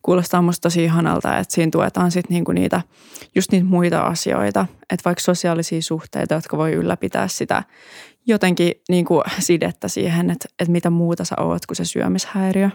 kuulostaa 0.03 0.43
musta 0.43 0.63
tosi 0.63 0.85
ihanalta, 0.85 1.39
että 1.39 1.55
siinä 1.55 1.71
tuetaan 1.71 2.11
sitten 2.11 2.35
niin 2.35 2.45
kuin 2.45 2.55
niitä, 2.55 2.83
just 3.35 3.53
niitä 3.53 3.67
muita 3.67 4.01
asioita, 4.01 4.67
että 4.91 5.05
vaikka 5.05 5.23
sosiaalisia 5.23 5.83
suhteita, 5.83 6.35
jotka 6.35 6.57
voi 6.57 6.73
ylläpitää 6.73 7.29
sitä 7.29 7.63
jotenkin 8.29 8.73
niin 8.89 9.05
kuin 9.05 9.23
sidettä 9.39 9.89
siihen, 9.89 10.31
että, 10.31 10.49
että 10.59 10.73
mitä 10.73 10.91
muuta 10.91 11.25
sä 11.25 11.35
oot 11.41 11.67
kuin 11.67 11.77
se 11.77 11.85
syömishäiriö. 11.85 12.71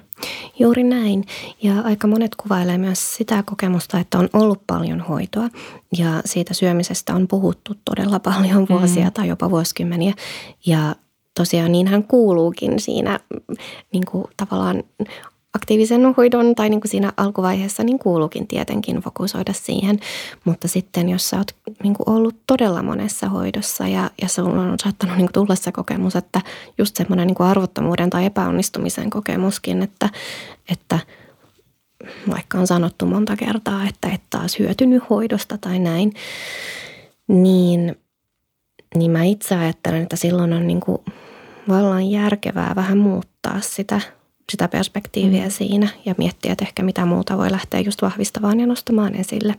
Juuri 0.59 0.83
näin. 0.83 1.25
Ja 1.63 1.81
aika 1.81 2.07
monet 2.07 2.35
kuvailee 2.35 2.77
myös 2.77 3.15
sitä 3.15 3.43
kokemusta, 3.43 3.99
että 3.99 4.17
on 4.17 4.29
ollut 4.33 4.61
paljon 4.67 5.01
hoitoa 5.01 5.49
ja 5.97 6.21
siitä 6.25 6.53
syömisestä 6.53 7.15
on 7.15 7.27
puhuttu 7.27 7.73
todella 7.85 8.19
paljon 8.19 8.67
vuosia 8.69 9.05
mm. 9.05 9.11
tai 9.11 9.27
jopa 9.27 9.49
vuosikymmeniä. 9.49 10.13
Ja 10.65 10.95
tosiaan 11.37 11.71
niinhän 11.71 12.03
kuuluukin 12.03 12.79
siinä 12.79 13.19
niin 13.93 14.05
kuin 14.05 14.25
tavallaan 14.37 14.83
aktiivisen 15.53 16.13
hoidon 16.17 16.55
tai 16.55 16.69
niin 16.69 16.81
kuin 16.81 16.91
siinä 16.91 17.13
alkuvaiheessa 17.17 17.83
niin 17.83 17.99
kuuluukin 17.99 18.47
tietenkin 18.47 18.97
fokusoida 18.97 19.53
siihen. 19.53 19.99
Mutta 20.45 20.67
sitten 20.67 21.09
jos 21.09 21.29
sä 21.29 21.37
oot 21.37 21.55
niin 21.83 21.93
kuin 21.93 22.09
ollut 22.09 22.35
todella 22.47 22.83
monessa 22.83 23.29
hoidossa 23.29 23.87
ja, 23.87 24.09
ja 24.21 24.27
sulla 24.27 24.61
on 24.61 24.79
saattanut 24.83 25.17
niin 25.17 25.27
kuin 25.27 25.33
tulla 25.33 25.55
se 25.55 25.71
kokemus, 25.71 26.15
että 26.15 26.41
just 26.77 26.95
semmoinen 26.95 27.27
niin 27.27 27.41
arvottomuuden 27.41 28.09
tai 28.09 28.25
epäonnistumisen 28.25 29.09
kokemuskin, 29.09 29.83
että, 29.83 30.09
että 30.69 30.99
vaikka 32.29 32.57
on 32.57 32.67
sanottu 32.67 33.05
monta 33.05 33.35
kertaa, 33.35 33.87
että 33.87 34.09
et 34.13 34.21
taas 34.29 34.59
hyötynyt 34.59 35.09
hoidosta 35.09 35.57
tai 35.57 35.79
näin, 35.79 36.13
niin, 37.27 37.95
niin 38.95 39.11
mä 39.11 39.23
itse 39.23 39.55
ajattelen, 39.55 40.03
että 40.03 40.15
silloin 40.15 40.53
on 40.53 40.67
niin 40.67 40.79
kuin 40.79 40.97
vallan 41.69 42.11
järkevää 42.11 42.73
vähän 42.75 42.97
muuttaa 42.97 43.61
sitä– 43.61 44.01
sitä 44.51 44.67
perspektiiviä 44.67 45.43
mm. 45.43 45.51
siinä 45.51 45.87
ja 46.05 46.15
miettiä, 46.17 46.51
että 46.51 46.65
ehkä 46.65 46.83
mitä 46.83 47.05
muuta 47.05 47.37
voi 47.37 47.51
lähteä 47.51 47.79
just 47.79 48.01
vahvistamaan 48.01 48.59
ja 48.59 48.67
nostamaan 48.67 49.15
esille. 49.15 49.55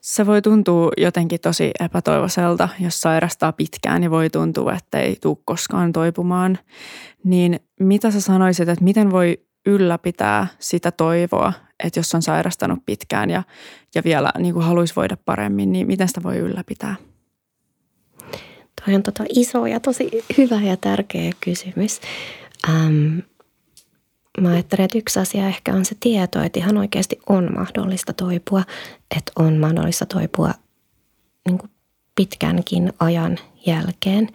Se 0.00 0.26
voi 0.26 0.42
tuntua 0.42 0.90
jotenkin 0.96 1.40
tosi 1.40 1.70
epätoivoiselta, 1.80 2.68
jos 2.80 3.00
sairastaa 3.00 3.52
pitkään 3.52 4.02
ja 4.02 4.10
voi 4.10 4.30
tuntua, 4.30 4.74
että 4.74 5.00
ei 5.00 5.16
tule 5.20 5.36
koskaan 5.44 5.92
toipumaan. 5.92 6.58
Niin 7.24 7.60
mitä 7.80 8.10
sä 8.10 8.20
sanoisit, 8.20 8.68
että 8.68 8.84
miten 8.84 9.10
voi 9.10 9.38
ylläpitää 9.66 10.46
sitä 10.58 10.90
toivoa, 10.90 11.52
että 11.84 11.98
jos 11.98 12.14
on 12.14 12.22
sairastanut 12.22 12.78
pitkään 12.86 13.30
ja, 13.30 13.42
ja 13.94 14.02
vielä 14.04 14.32
niin 14.38 14.54
kuin 14.54 14.64
haluaisi 14.64 14.96
voida 14.96 15.16
paremmin, 15.24 15.72
niin 15.72 15.86
miten 15.86 16.08
sitä 16.08 16.22
voi 16.22 16.38
ylläpitää? 16.38 16.96
Toi 18.84 18.94
on 18.94 19.02
tota 19.02 19.24
iso 19.28 19.66
ja 19.66 19.80
tosi 19.80 20.10
hyvä 20.38 20.60
ja 20.62 20.76
tärkeä 20.76 21.32
kysymys. 21.40 22.00
Ähm, 22.68 23.18
Mä 24.40 24.48
ajattelen, 24.48 24.84
että 24.84 24.98
yksi 24.98 25.20
asia 25.20 25.46
ehkä 25.48 25.74
on 25.74 25.84
se 25.84 25.96
tieto, 26.00 26.42
että 26.42 26.58
ihan 26.58 26.78
oikeasti 26.78 27.18
on 27.28 27.48
mahdollista 27.54 28.12
toipua, 28.12 28.62
että 29.16 29.32
on 29.36 29.56
mahdollista 29.56 30.06
toipua 30.06 30.50
niin 31.46 31.58
kuin 31.58 31.70
pitkänkin 32.14 32.92
ajan 33.00 33.38
jälkeen. 33.66 34.28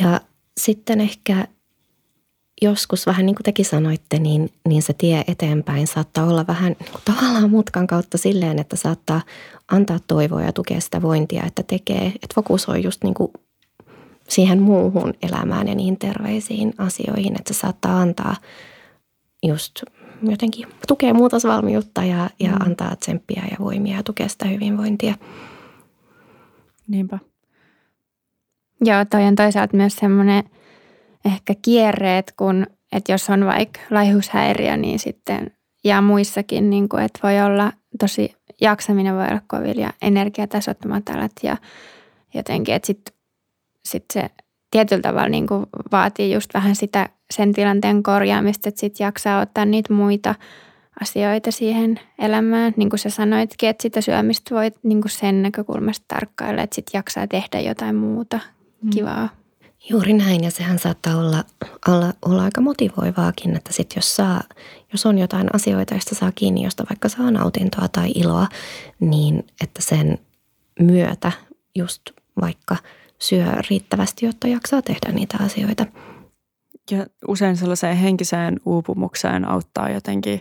Ja 0.00 0.20
sitten 0.60 1.00
ehkä 1.00 1.46
joskus 2.62 3.06
vähän 3.06 3.26
niin 3.26 3.36
kuin 3.36 3.44
tekin 3.44 3.64
sanoitte, 3.64 4.18
niin, 4.18 4.52
niin 4.68 4.82
se 4.82 4.92
tie 4.92 5.24
eteenpäin 5.26 5.86
saattaa 5.86 6.26
olla 6.26 6.46
vähän 6.46 6.76
niin 6.80 6.90
kuin 6.92 7.02
tavallaan 7.04 7.50
mutkan 7.50 7.86
kautta 7.86 8.18
silleen, 8.18 8.58
että 8.58 8.76
saattaa 8.76 9.22
antaa 9.68 9.98
toivoa 10.06 10.42
ja 10.42 10.52
tukea 10.52 10.80
sitä 10.80 11.02
vointia, 11.02 11.44
että 11.46 11.62
tekee, 11.62 12.06
että 12.06 12.34
fokusoi 12.34 12.82
just 12.82 13.04
niin 13.04 13.14
kuin 13.14 13.32
siihen 14.28 14.62
muuhun 14.62 15.14
elämään 15.22 15.68
ja 15.68 15.74
niihin 15.74 15.98
terveisiin 15.98 16.74
asioihin, 16.78 17.36
että 17.38 17.54
se 17.54 17.58
saattaa 17.58 18.00
antaa 18.00 18.36
just 19.42 19.82
jotenkin 20.22 20.68
tukea 20.88 21.14
muutosvalmiutta 21.14 22.04
ja, 22.04 22.30
ja 22.40 22.50
mm. 22.50 22.66
antaa 22.66 22.96
tsemppiä 22.96 23.42
ja 23.50 23.56
voimia 23.60 23.96
ja 23.96 24.02
tukea 24.02 24.28
sitä 24.28 24.48
hyvinvointia. 24.48 25.14
Niinpä. 26.88 27.18
Joo, 28.80 29.04
toi 29.10 29.24
on 29.24 29.34
toisaalta 29.34 29.76
myös 29.76 29.96
semmoinen 29.96 30.44
ehkä 31.24 31.54
kierreet, 31.62 32.32
kun 32.36 32.66
että 32.92 33.12
jos 33.12 33.30
on 33.30 33.46
vaikka 33.46 33.80
laihushäiriö, 33.90 34.76
niin 34.76 34.98
sitten 34.98 35.50
ja 35.84 36.00
muissakin, 36.00 36.70
niin 36.70 36.88
kuin, 36.88 37.02
että 37.02 37.20
voi 37.22 37.40
olla 37.40 37.72
tosi, 37.98 38.34
jaksaminen 38.60 39.16
voi 39.16 39.26
olla 39.28 39.40
kovilla 39.46 39.82
ja 39.82 39.92
energiatasot 40.02 40.84
matalat 40.84 41.32
ja 41.42 41.56
jotenkin, 42.34 42.74
että 42.74 42.86
sitten 42.86 43.14
sit 43.84 44.04
se 44.12 44.30
tietyllä 44.70 45.02
tavalla 45.02 45.28
niin 45.28 45.46
kuin 45.46 45.66
vaatii 45.92 46.32
just 46.32 46.54
vähän 46.54 46.76
sitä 46.76 47.08
sen 47.30 47.52
tilanteen 47.52 48.02
korjaamista, 48.02 48.68
että 48.68 48.80
sitten 48.80 49.04
jaksaa 49.04 49.40
ottaa 49.40 49.64
niitä 49.64 49.92
muita 49.92 50.34
asioita 51.00 51.50
siihen 51.50 52.00
elämään. 52.18 52.74
Niin 52.76 52.90
kuin 52.90 52.98
sä 52.98 53.10
sanoitkin, 53.10 53.68
että 53.68 53.82
sitä 53.82 54.00
syömistä 54.00 54.54
voi 54.54 54.72
niin 54.82 55.00
kuin 55.00 55.10
sen 55.10 55.42
näkökulmasta 55.42 56.04
tarkkailla, 56.08 56.62
että 56.62 56.74
sitten 56.74 56.98
jaksaa 56.98 57.26
tehdä 57.26 57.60
jotain 57.60 57.96
muuta 57.96 58.40
mm. 58.82 58.90
kivaa. 58.90 59.28
Juuri 59.90 60.12
näin 60.12 60.44
ja 60.44 60.50
sehän 60.50 60.78
saattaa 60.78 61.16
olla, 61.16 61.44
olla, 61.88 62.12
olla 62.26 62.44
aika 62.44 62.60
motivoivaakin, 62.60 63.56
että 63.56 63.72
sitten 63.72 63.96
jos, 63.96 64.16
saa, 64.16 64.42
jos 64.92 65.06
on 65.06 65.18
jotain 65.18 65.46
asioita, 65.54 65.94
joista 65.94 66.14
saa 66.14 66.32
kiinni, 66.34 66.62
josta 66.62 66.84
vaikka 66.90 67.08
saa 67.08 67.30
nautintoa 67.30 67.88
tai 67.88 68.10
iloa, 68.14 68.46
niin 69.00 69.46
että 69.60 69.82
sen 69.82 70.18
myötä 70.80 71.32
just 71.74 72.02
vaikka 72.40 72.76
syö 73.22 73.46
riittävästi, 73.70 74.26
jotta 74.26 74.48
jaksaa 74.48 74.82
tehdä 74.82 75.12
niitä 75.12 75.36
asioita. 75.40 75.86
Ja 76.90 77.06
usein 77.28 77.56
sellaiseen 77.56 77.96
henkiseen 77.96 78.60
uupumukseen 78.64 79.48
auttaa 79.48 79.90
jotenkin 79.90 80.40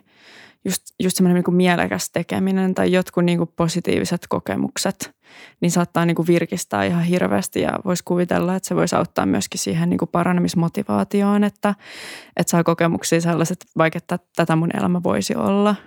just, 0.66 0.84
just 1.04 1.18
semmoinen 1.18 1.44
niin 1.48 1.56
mielekäs 1.56 2.10
tekeminen 2.10 2.76
tai 2.76 2.92
jotkut 2.92 3.26
niin 3.26 3.38
kuin 3.38 3.50
positiiviset 3.56 4.22
kokemukset, 4.30 5.16
niin 5.62 5.72
saattaa 5.72 6.06
niin 6.06 6.16
kuin 6.16 6.28
virkistää 6.28 6.84
ihan 6.84 7.04
hirveästi 7.04 7.62
ja 7.62 7.80
voisi 7.86 8.04
kuvitella, 8.04 8.56
että 8.56 8.68
se 8.68 8.76
voisi 8.76 8.96
auttaa 8.96 9.26
myöskin 9.26 9.60
siihen 9.60 9.90
niin 9.90 9.98
kuin 9.98 10.10
paranemismotivaatioon, 10.12 11.44
että, 11.44 11.76
että 12.38 12.52
saa 12.52 12.64
kokemuksia 12.64 13.22
sellaiset, 13.22 13.66
vaikka 13.78 14.00
tätä 14.36 14.56
mun 14.56 14.78
elämä 14.78 15.04
voisi 15.04 15.36
olla– 15.36 15.76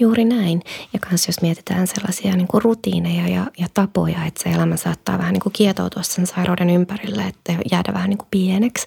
Juuri 0.00 0.24
näin. 0.24 0.62
Ja 0.92 0.98
kans 0.98 1.26
jos 1.26 1.42
mietitään 1.42 1.86
sellaisia 1.86 2.36
niin 2.36 2.46
kuin 2.46 2.62
rutiineja 2.62 3.28
ja, 3.28 3.46
ja 3.58 3.66
tapoja, 3.74 4.24
että 4.24 4.42
se 4.42 4.50
elämä 4.50 4.76
saattaa 4.76 5.18
vähän 5.18 5.32
niin 5.32 5.42
kuin 5.42 5.52
kietoutua 5.52 6.02
sen 6.02 6.26
sairauden 6.26 6.70
ympärille, 6.70 7.22
että 7.22 7.52
jäädä 7.70 7.92
vähän 7.92 8.10
niin 8.10 8.18
kuin 8.18 8.28
pieneksi, 8.30 8.86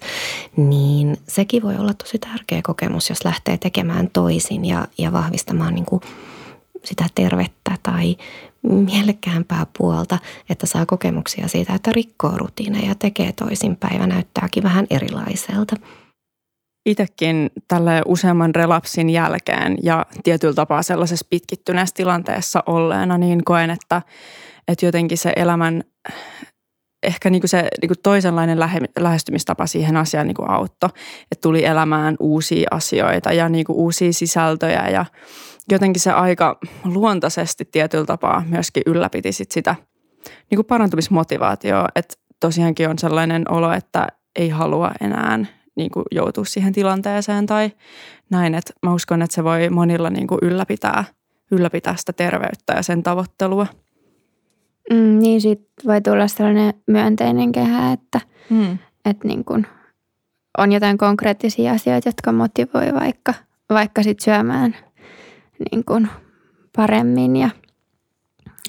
niin 0.56 1.16
sekin 1.28 1.62
voi 1.62 1.76
olla 1.76 1.94
tosi 1.94 2.18
tärkeä 2.18 2.62
kokemus, 2.62 3.08
jos 3.08 3.24
lähtee 3.24 3.58
tekemään 3.58 4.10
toisin 4.10 4.64
ja, 4.64 4.88
ja 4.98 5.12
vahvistamaan 5.12 5.74
niin 5.74 5.86
kuin 5.86 6.02
sitä 6.84 7.06
tervettä 7.14 7.76
tai 7.82 8.16
mielekkäämpää 8.62 9.66
puolta, 9.78 10.18
että 10.50 10.66
saa 10.66 10.86
kokemuksia 10.86 11.48
siitä, 11.48 11.74
että 11.74 11.92
rikkoo 11.92 12.36
rutiineja, 12.36 12.94
tekee 12.94 13.32
toisin, 13.32 13.76
päivä 13.76 14.06
näyttääkin 14.06 14.62
vähän 14.62 14.86
erilaiselta 14.90 15.76
itsekin 16.88 17.50
tälle 17.68 18.02
useamman 18.06 18.54
relapsin 18.54 19.10
jälkeen 19.10 19.76
ja 19.82 20.06
tietyllä 20.24 20.54
tapaa 20.54 20.82
sellaisessa 20.82 21.26
pitkittyneessä 21.30 21.94
tilanteessa 21.94 22.62
olleena, 22.66 23.18
niin 23.18 23.44
koen, 23.44 23.70
että, 23.70 24.02
että 24.68 24.86
jotenkin 24.86 25.18
se 25.18 25.32
elämän 25.36 25.84
ehkä 27.02 27.30
niin 27.30 27.40
kuin 27.40 27.48
se 27.48 27.68
niin 27.80 27.88
kuin 27.88 27.98
toisenlainen 28.02 28.60
lähe, 28.60 28.80
lähestymistapa 28.98 29.66
siihen 29.66 29.96
asiaan 29.96 30.26
niin 30.26 30.34
kuin 30.34 30.50
auttoi. 30.50 30.90
Että 31.32 31.42
tuli 31.42 31.64
elämään 31.64 32.16
uusia 32.20 32.68
asioita 32.70 33.32
ja 33.32 33.48
niin 33.48 33.64
kuin 33.64 33.76
uusia 33.76 34.12
sisältöjä 34.12 34.88
ja 34.88 35.04
jotenkin 35.72 36.00
se 36.00 36.10
aika 36.10 36.58
luontaisesti 36.84 37.64
tietyllä 37.64 38.06
tapaa 38.06 38.42
myöskin 38.48 38.82
ylläpiti 38.86 39.32
sit 39.32 39.50
sitä 39.50 39.74
niin 40.50 40.56
kuin 40.56 40.66
parantumismotivaatioa. 40.66 41.88
Että 41.94 42.14
tosiaankin 42.40 42.88
on 42.88 42.98
sellainen 42.98 43.50
olo, 43.50 43.72
että 43.72 44.06
ei 44.36 44.48
halua 44.48 44.90
enää 45.00 45.38
niin 45.78 45.90
kuin 45.90 46.04
joutua 46.10 46.44
siihen 46.44 46.72
tilanteeseen 46.72 47.46
tai 47.46 47.70
näin. 48.30 48.54
Että 48.54 48.72
mä 48.82 48.94
uskon, 48.94 49.22
että 49.22 49.34
se 49.34 49.44
voi 49.44 49.70
monilla 49.70 50.10
niin 50.10 50.26
kuin 50.26 50.38
ylläpitää, 50.42 51.04
ylläpitää 51.50 51.96
sitä 51.96 52.12
terveyttä 52.12 52.72
ja 52.76 52.82
sen 52.82 53.02
tavoittelua. 53.02 53.66
Mm, 54.90 55.18
niin 55.18 55.40
siitä 55.40 55.64
voi 55.86 56.00
tulla 56.00 56.28
sellainen 56.28 56.74
myönteinen 56.86 57.52
kehä, 57.52 57.92
että, 57.92 58.20
mm. 58.50 58.78
että 59.04 59.28
niin 59.28 59.44
kuin 59.44 59.66
on 60.58 60.72
jotain 60.72 60.98
konkreettisia 60.98 61.72
asioita, 61.72 62.08
jotka 62.08 62.32
motivoi 62.32 62.94
vaikka, 62.94 63.34
vaikka 63.70 64.02
sit 64.02 64.20
syömään 64.20 64.76
niin 65.72 65.84
kuin 65.84 66.08
paremmin 66.76 67.36
ja, 67.36 67.50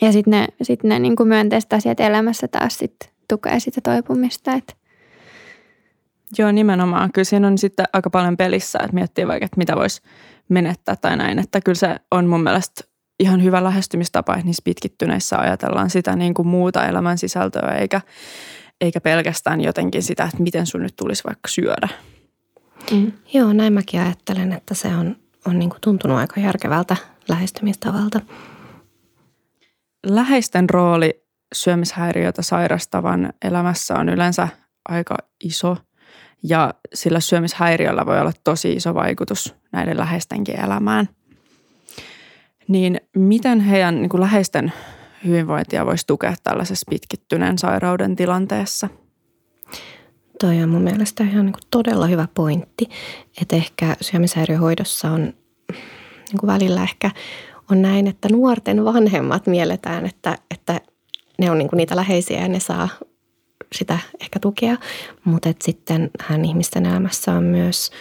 ja 0.01 0.11
sitten 0.11 0.31
ne, 0.31 0.47
sit 0.61 0.83
ne 0.83 0.99
niin 0.99 1.15
kuin 1.15 1.29
myönteiset 1.29 1.73
asiat 1.73 1.99
elämässä 1.99 2.47
taas 2.47 2.77
sit 2.77 2.95
tukee 3.29 3.59
sitä 3.59 3.81
toipumista, 3.83 4.53
että 4.53 4.73
Joo, 6.37 6.51
nimenomaan. 6.51 7.11
Kyllä 7.11 7.25
siinä 7.25 7.47
on 7.47 7.57
sitten 7.57 7.85
aika 7.93 8.09
paljon 8.09 8.37
pelissä, 8.37 8.79
että 8.79 8.93
miettii 8.93 9.27
vaikka, 9.27 9.45
että 9.45 9.57
mitä 9.57 9.75
voisi 9.75 10.01
menettää 10.49 10.95
tai 10.95 11.17
näin. 11.17 11.39
Että 11.39 11.61
kyllä 11.61 11.75
se 11.75 11.95
on 12.11 12.27
mun 12.27 12.43
mielestä 12.43 12.83
ihan 13.19 13.43
hyvä 13.43 13.63
lähestymistapa, 13.63 14.33
että 14.33 14.45
niissä 14.45 14.61
pitkittyneissä 14.65 15.37
ajatellaan 15.37 15.89
sitä 15.89 16.15
niin 16.15 16.33
kuin 16.33 16.47
muuta 16.47 16.85
elämän 16.85 17.17
sisältöä, 17.17 17.75
eikä, 17.75 18.01
eikä 18.81 19.01
pelkästään 19.01 19.61
jotenkin 19.61 20.03
sitä, 20.03 20.23
että 20.23 20.43
miten 20.43 20.65
sun 20.67 20.83
nyt 20.83 20.95
tulisi 20.95 21.23
vaikka 21.23 21.47
syödä. 21.47 21.87
Mm. 22.91 23.11
Joo, 23.33 23.53
näin 23.53 23.73
mäkin 23.73 24.01
ajattelen, 24.01 24.53
että 24.53 24.73
se 24.73 24.87
on, 24.87 25.15
on 25.45 25.59
niin 25.59 25.69
kuin 25.69 25.81
tuntunut 25.81 26.17
aika 26.17 26.39
järkevältä 26.39 26.95
lähestymistavalta. 27.29 28.21
Läheisten 30.05 30.69
rooli 30.69 31.23
syömishäiriötä 31.53 32.41
sairastavan 32.41 33.33
elämässä 33.41 33.95
on 33.95 34.09
yleensä 34.09 34.47
aika 34.89 35.17
iso– 35.43 35.77
ja 36.43 36.73
sillä 36.93 37.19
syömishäiriöllä 37.19 38.05
voi 38.05 38.19
olla 38.19 38.31
tosi 38.43 38.73
iso 38.73 38.93
vaikutus 38.93 39.55
näiden 39.71 39.97
läheistenkin 39.97 40.59
elämään. 40.59 41.09
Niin 42.67 43.01
miten 43.15 43.59
heidän 43.59 43.95
niin 43.95 44.09
kuin 44.09 44.21
läheisten 44.21 44.73
hyvinvointia 45.25 45.85
voisi 45.85 46.07
tukea 46.07 46.33
tällaisessa 46.43 46.85
pitkittyneen 46.89 47.57
sairauden 47.57 48.15
tilanteessa? 48.15 48.89
Toi 50.39 50.63
on 50.63 50.69
mun 50.69 50.81
mielestä 50.81 51.23
ihan 51.23 51.45
niin 51.45 51.53
kuin 51.53 51.67
todella 51.71 52.07
hyvä 52.07 52.27
pointti, 52.33 52.89
että 53.41 53.55
ehkä 53.55 53.95
syömishäiriöhoidossa 54.01 55.11
on 55.11 55.21
niin 56.29 56.39
kuin 56.39 56.47
välillä 56.47 56.83
ehkä 56.83 57.11
on 57.71 57.81
näin, 57.81 58.07
että 58.07 58.29
nuorten 58.31 58.85
vanhemmat 58.85 59.47
mielletään, 59.47 60.05
että, 60.05 60.37
että 60.51 60.81
ne 61.39 61.51
on 61.51 61.57
niin 61.57 61.69
kuin 61.69 61.77
niitä 61.77 61.95
läheisiä 61.95 62.41
ja 62.41 62.47
ne 62.47 62.59
saa 62.59 62.89
sitä 63.75 63.99
ehkä 64.19 64.39
tukea, 64.39 64.77
mutta 65.23 65.49
sitten 65.61 66.09
hän 66.19 66.45
ihmisten 66.45 66.85
elämässä 66.85 67.33
on 67.33 67.43
myös 67.43 67.91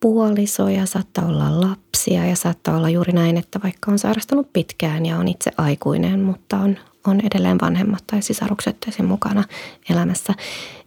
puoliso 0.00 0.68
ja 0.68 0.86
saattaa 0.86 1.26
olla 1.26 1.60
lapsia 1.60 2.26
ja 2.26 2.36
saattaa 2.36 2.76
olla 2.76 2.88
juuri 2.90 3.12
näin, 3.12 3.36
että 3.36 3.60
vaikka 3.62 3.92
on 3.92 3.98
sairastanut 3.98 4.52
pitkään 4.52 5.06
ja 5.06 5.18
on 5.18 5.28
itse 5.28 5.50
aikuinen, 5.56 6.20
mutta 6.20 6.56
on, 6.56 6.78
on 7.06 7.20
edelleen 7.20 7.58
vanhemmat 7.62 8.04
tai 8.06 8.22
sisarukset 8.22 8.76
sen 8.90 9.06
mukana 9.06 9.44
elämässä. 9.90 10.34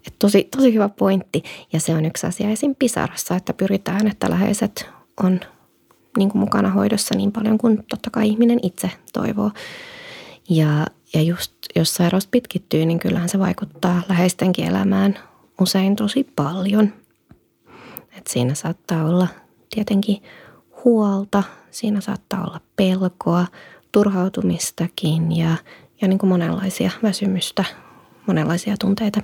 Et 0.07 0.13
tosi, 0.19 0.47
tosi 0.55 0.73
hyvä 0.73 0.89
pointti 0.89 1.43
ja 1.73 1.79
se 1.79 1.95
on 1.95 2.05
yksi 2.05 2.27
asia 2.27 2.49
esim. 2.49 2.75
Pisarassa, 2.79 3.35
että 3.35 3.53
pyritään, 3.53 4.07
että 4.07 4.29
läheiset 4.29 4.89
on 5.23 5.39
niin 6.17 6.29
kuin 6.29 6.39
mukana 6.39 6.69
hoidossa 6.69 7.15
niin 7.15 7.31
paljon 7.31 7.57
kuin 7.57 7.83
totta 7.89 8.09
kai 8.09 8.27
ihminen 8.27 8.59
itse 8.63 8.91
toivoo. 9.13 9.51
Ja 10.49 10.85
ja 11.13 11.21
just 11.21 11.53
jos 11.75 11.95
sairaus 11.95 12.27
pitkittyy, 12.27 12.85
niin 12.85 12.99
kyllähän 12.99 13.29
se 13.29 13.39
vaikuttaa 13.39 14.01
läheistenkin 14.09 14.65
elämään 14.65 15.19
usein 15.61 15.95
tosi 15.95 16.27
paljon. 16.35 16.93
Et 18.17 18.27
siinä 18.27 18.55
saattaa 18.55 19.05
olla 19.05 19.27
tietenkin 19.75 20.23
huolta, 20.85 21.43
siinä 21.71 22.01
saattaa 22.01 22.43
olla 22.43 22.61
pelkoa, 22.75 23.45
turhautumistakin 23.91 25.37
ja, 25.37 25.55
ja 26.01 26.07
niin 26.07 26.19
kuin 26.19 26.29
monenlaisia 26.29 26.91
väsymystä, 27.03 27.65
monenlaisia 28.27 28.75
tunteita. 28.79 29.21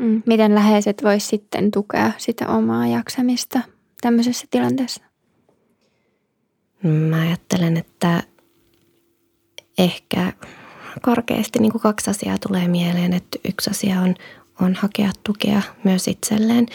Mm, 0.00 0.22
miten 0.26 0.54
läheiset 0.54 1.02
voisivat 1.02 1.30
sitten 1.30 1.70
tukea 1.70 2.12
sitä 2.18 2.48
omaa 2.48 2.86
jaksamista 2.86 3.60
tämmöisessä 4.00 4.46
tilanteessa? 4.50 5.02
Mä 6.82 7.20
ajattelen, 7.20 7.76
että 7.76 8.22
ehkä 9.78 10.32
karkeasti 11.02 11.58
niin 11.58 11.72
kuin 11.72 11.82
kaksi 11.82 12.10
asiaa 12.10 12.36
tulee 12.38 12.68
mieleen. 12.68 13.12
Että 13.12 13.38
yksi 13.48 13.70
asia 13.70 14.00
on, 14.00 14.14
on 14.60 14.74
hakea 14.74 15.10
tukea 15.22 15.62
myös 15.84 16.08
itselleen. 16.08 16.66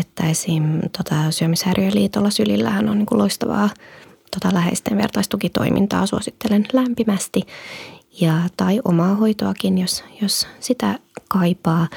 Että 0.00 0.30
esim. 0.30 0.80
Tota, 0.98 1.30
syömishäiriöliitolla 1.30 2.30
Sylillähän 2.30 2.88
on 2.88 2.98
niin 2.98 3.06
kuin 3.06 3.18
loistavaa 3.18 3.70
tota, 4.30 4.54
läheisten 4.54 4.98
vertaistukitoimintaa 4.98 6.06
suosittelen 6.06 6.66
lämpimästi. 6.72 7.42
Ja, 8.20 8.40
tai 8.56 8.80
omaa 8.84 9.14
hoitoakin, 9.14 9.78
jos, 9.78 10.04
jos 10.22 10.48
sitä 10.60 10.98
kaipaa. 11.28 11.88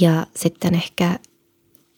Ja 0.00 0.26
sitten 0.36 0.74
ehkä, 0.74 1.18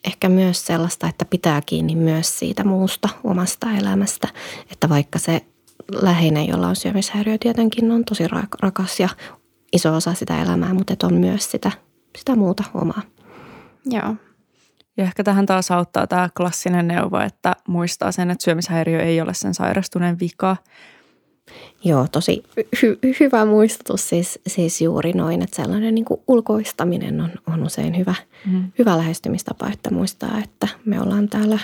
ehkä 0.05 0.29
myös 0.29 0.67
sellaista, 0.67 1.09
että 1.09 1.25
pitää 1.25 1.61
kiinni 1.67 1.95
myös 1.95 2.39
siitä 2.39 2.65
muusta 2.65 3.09
omasta 3.25 3.71
elämästä. 3.73 4.29
Että 4.73 4.89
vaikka 4.89 5.19
se 5.19 5.45
läheinen, 5.93 6.49
jolla 6.49 6.69
on 6.69 6.77
syömishäiriö 6.77 7.39
tietenkin 7.39 7.91
on 7.91 8.05
tosi 8.05 8.25
rakas 8.63 9.01
ja 9.01 9.09
iso 9.73 9.95
osa 9.95 10.15
sitä 10.15 10.43
elämää, 10.43 10.75
mutta 10.75 11.07
on 11.07 11.15
myös 11.15 11.51
sitä, 11.51 11.71
sitä 12.19 12.37
muuta 12.37 12.65
omaa. 12.75 13.03
Joo. 13.87 14.15
Ja 14.97 15.05
ehkä 15.05 15.25
tähän 15.25 15.47
taas 15.47 15.71
auttaa 15.71 16.07
tämä 16.07 16.29
klassinen 16.37 16.89
neuvo, 16.89 17.19
että 17.19 17.57
muistaa 17.69 18.13
sen, 18.13 18.31
että 18.31 18.45
syömishäiriö 18.45 19.03
ei 19.03 19.21
ole 19.21 19.35
sen 19.35 19.55
sairastuneen 19.55 20.21
vika. 20.21 20.57
Joo, 21.85 22.07
tosi 22.13 22.43
hy- 22.77 23.17
hyvä 23.21 23.45
muistutus 23.45 24.09
siis, 24.09 24.39
siis 24.47 24.81
juuri 24.81 25.13
noin, 25.13 25.43
että 25.43 25.57
sellainen 25.57 25.95
niin 25.95 26.05
kuin 26.05 26.21
ulkoistaminen 26.29 27.21
on, 27.21 27.31
on 27.47 27.63
usein 27.63 27.99
hyvä, 27.99 28.15
mm. 28.47 28.73
hyvä 28.79 28.97
lähestymistapa, 28.97 29.69
että 29.73 29.91
muistaa, 29.91 30.39
että 30.45 30.69
me 30.85 31.01
ollaan 31.01 31.29
täällä 31.29 31.59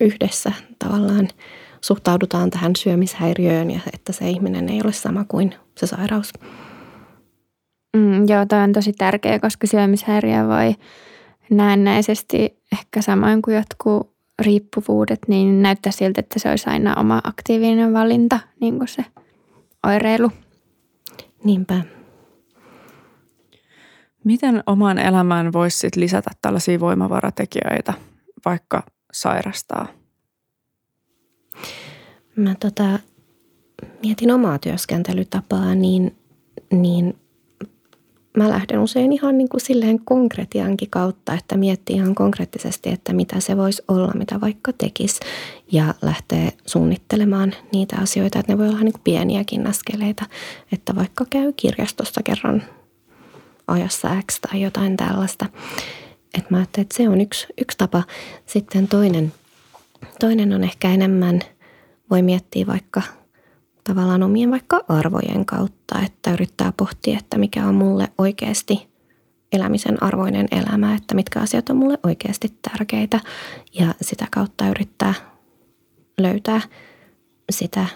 yhdessä 0.00 0.52
tavallaan 0.78 1.28
suhtaudutaan 1.84 2.50
tähän 2.50 2.76
syömishäiriöön 2.76 3.70
ja 3.70 3.80
että 3.92 4.12
se 4.12 4.28
ihminen 4.30 4.68
ei 4.68 4.80
ole 4.84 4.92
sama 4.92 5.24
kuin 5.28 5.54
se 5.76 5.86
sairaus. 5.86 6.32
Mm, 7.96 8.28
joo, 8.28 8.46
tämä 8.48 8.62
on 8.62 8.72
tosi 8.72 8.92
tärkeä, 8.92 9.38
koska 9.38 9.66
syömishäiriö 9.66 10.48
voi 10.48 10.74
näennäisesti 11.50 12.58
ehkä 12.72 13.02
samoin 13.02 13.42
kuin 13.42 13.56
jotkut 13.56 14.14
riippuvuudet, 14.42 15.18
niin 15.28 15.62
näyttää 15.62 15.92
siltä, 15.92 16.20
että 16.20 16.38
se 16.38 16.50
olisi 16.50 16.70
aina 16.70 16.94
oma 17.00 17.20
aktiivinen 17.24 17.92
valinta, 17.92 18.40
niin 18.60 18.78
kuin 18.78 18.88
se 18.88 19.04
oireilu. 19.86 20.30
Niinpä. 21.44 21.80
Miten 24.24 24.62
omaan 24.66 24.98
elämään 24.98 25.52
voisi 25.52 25.88
lisätä 25.96 26.30
tällaisia 26.42 26.80
voimavaratekijöitä, 26.80 27.94
vaikka 28.44 28.82
sairastaa? 29.12 30.03
Mä 32.36 32.54
tota, 32.60 32.98
mietin 34.02 34.30
omaa 34.30 34.58
työskentelytapaa, 34.58 35.74
niin, 35.74 36.16
niin 36.70 37.16
mä 38.36 38.48
lähden 38.48 38.78
usein 38.78 39.12
ihan 39.12 39.38
niin 39.38 39.48
kuin 39.48 39.60
silleen 39.60 40.00
konkretiankin 40.04 40.90
kautta, 40.90 41.34
että 41.34 41.56
miettii 41.56 41.96
ihan 41.96 42.14
konkreettisesti, 42.14 42.90
että 42.90 43.12
mitä 43.12 43.40
se 43.40 43.56
voisi 43.56 43.82
olla, 43.88 44.12
mitä 44.14 44.40
vaikka 44.40 44.72
tekisi. 44.72 45.20
Ja 45.72 45.94
lähtee 46.02 46.52
suunnittelemaan 46.66 47.54
niitä 47.72 47.96
asioita, 47.96 48.38
että 48.38 48.52
ne 48.52 48.58
voi 48.58 48.68
olla 48.68 48.80
niin 48.80 48.92
kuin 48.92 49.04
pieniäkin 49.04 49.66
askeleita, 49.66 50.24
että 50.72 50.94
vaikka 50.94 51.24
käy 51.30 51.52
kirjastosta 51.56 52.22
kerran 52.22 52.62
ajassa 53.66 54.08
X 54.30 54.40
tai 54.40 54.62
jotain 54.62 54.96
tällaista. 54.96 55.46
Että 56.34 56.50
mä 56.50 56.56
ajattelin, 56.56 56.84
että 56.84 56.96
se 56.96 57.08
on 57.08 57.20
yksi, 57.20 57.46
yksi 57.58 57.78
tapa. 57.78 58.02
Sitten 58.46 58.88
toinen, 58.88 59.32
toinen 60.20 60.52
on 60.52 60.64
ehkä 60.64 60.90
enemmän, 60.90 61.40
voi 62.14 62.22
miettiä 62.22 62.66
vaikka– 62.66 63.02
tavallaan 63.84 64.22
omien 64.22 64.50
vaikka 64.50 64.84
arvojen 64.88 65.46
kautta, 65.46 66.00
että 66.06 66.32
yrittää 66.32 66.72
pohtia, 66.76 67.18
että 67.18 67.38
mikä 67.38 67.66
on 67.66 67.74
mulle 67.74 68.12
oikeasti 68.18 68.88
elämisen 69.52 70.02
arvoinen 70.02 70.48
elämä, 70.50 70.94
että 70.94 71.14
mitkä 71.14 71.40
asiat 71.40 71.70
on 71.70 71.76
mulle 71.76 71.98
oikeasti 72.02 72.48
tärkeitä 72.70 73.20
ja 73.72 73.94
sitä 74.00 74.26
kautta 74.30 74.68
yrittää 74.68 75.14
löytää 76.18 76.60
sitä 77.50 77.86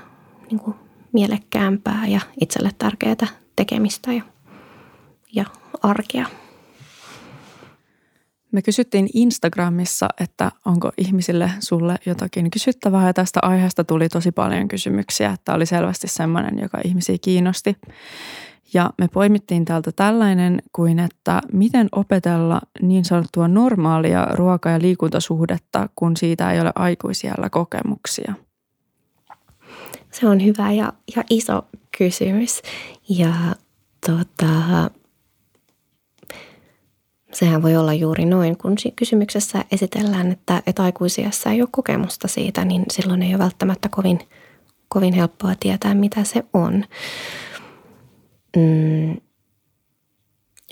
niin 0.51 0.61
kuin 0.61 0.77
mielekkäämpää 1.13 2.07
ja 2.07 2.21
itselle 2.41 2.71
tärkeää 2.79 3.27
tekemistä 3.57 4.13
ja, 4.13 4.23
ja 5.33 5.45
arkea. 5.83 6.27
Me 8.53 8.63
kysyttiin 8.63 9.09
Instagramissa, 9.15 10.09
että 10.21 10.53
onko 10.65 10.93
ihmisille 10.99 11.51
sulle 11.61 11.97
jotakin 12.07 12.51
kysyttävää 12.51 13.07
ja 13.07 13.15
tästä 13.15 13.41
aiheesta 13.43 13.85
tuli 13.85 14.09
tosi 14.09 14.33
paljon 14.33 14.69
kysymyksiä. 14.69 15.37
Tämä 15.45 15.57
oli 15.57 15.67
selvästi 15.67 16.09
sellainen, 16.09 16.59
joka 16.59 16.79
ihmisiä 16.85 17.17
kiinnosti. 17.21 17.77
Ja 18.75 18.91
me 18.99 19.09
poimittiin 19.09 19.65
täältä 19.65 19.93
tällainen 19.93 20.63
kuin, 20.73 20.99
että 20.99 21.41
miten 21.53 21.89
opetella 21.93 22.61
niin 22.83 23.05
sanottua 23.05 23.49
normaalia 23.49 24.25
ruoka- 24.25 24.71
ja 24.71 24.79
liikuntasuhdetta, 24.81 25.89
kun 25.97 26.17
siitä 26.17 26.53
ei 26.53 26.61
ole 26.61 26.73
aikuisiellä 26.75 27.51
kokemuksia. 27.51 28.35
Se 30.11 30.29
on 30.29 30.45
hyvä 30.45 30.73
ja, 30.73 30.93
ja 31.17 31.25
iso 31.31 31.67
kysymys. 31.99 32.63
Ja 33.09 33.33
tota, 34.07 34.91
sehän 37.33 37.63
voi 37.63 37.77
olla 37.77 37.95
juuri 37.95 38.25
noin, 38.25 38.59
kun 38.59 38.75
kysymyksessä 38.97 39.65
esitellään, 39.73 40.33
että, 40.33 40.63
että 40.67 40.83
aikuisiassa 40.83 41.51
ei 41.51 41.63
ole 41.63 41.69
kokemusta 41.73 42.29
siitä, 42.29 42.65
niin 42.65 42.85
silloin 42.91 43.23
ei 43.23 43.35
ole 43.35 43.39
välttämättä 43.39 43.89
kovin, 43.89 44.21
kovin 44.89 45.15
helppoa 45.15 45.55
tietää, 45.61 45.95
mitä 45.95 46.25
se 46.25 46.45
on. 46.53 46.85
Mm. 48.57 49.17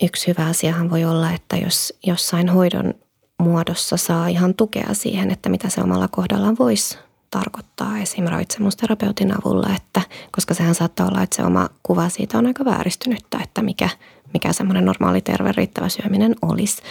Yksi 0.03 0.27
hyvä 0.27 0.47
asiahan 0.47 0.91
voi 0.91 1.05
olla, 1.05 1.33
että 1.33 1.57
jos 1.57 1.99
jossain 2.07 2.49
hoidon 2.49 2.95
muodossa 3.39 3.97
saa 3.97 4.29
ihan 4.29 4.55
tukea 4.55 4.89
siihen, 4.93 5.31
että 5.31 5.49
mitä 5.49 5.69
se 5.69 5.81
omalla 5.81 6.09
kohdallaan 6.09 6.57
voisi 6.59 6.99
tarkoittaa 7.31 7.99
esim. 7.99 8.25
ravitsemusterapeutin 8.25 9.33
avulla, 9.33 9.69
että, 9.77 10.03
koska 10.33 10.55
sehän 10.55 10.75
saattaa 10.75 11.09
olla, 11.09 11.23
että 11.23 11.37
se 11.37 11.43
oma 11.43 11.69
kuva 11.83 12.09
siitä 12.09 12.39
on 12.39 12.47
aika 12.47 12.65
vääristynyttä, 12.65 13.39
että 13.43 13.63
mikä– 13.63 13.89
mikä 14.35 14.53
semmoinen 14.53 14.85
normaali 14.85 15.21
terve 15.21 15.53
riittävä 15.53 15.89
syöminen 15.89 16.35
olisi. 16.43 16.83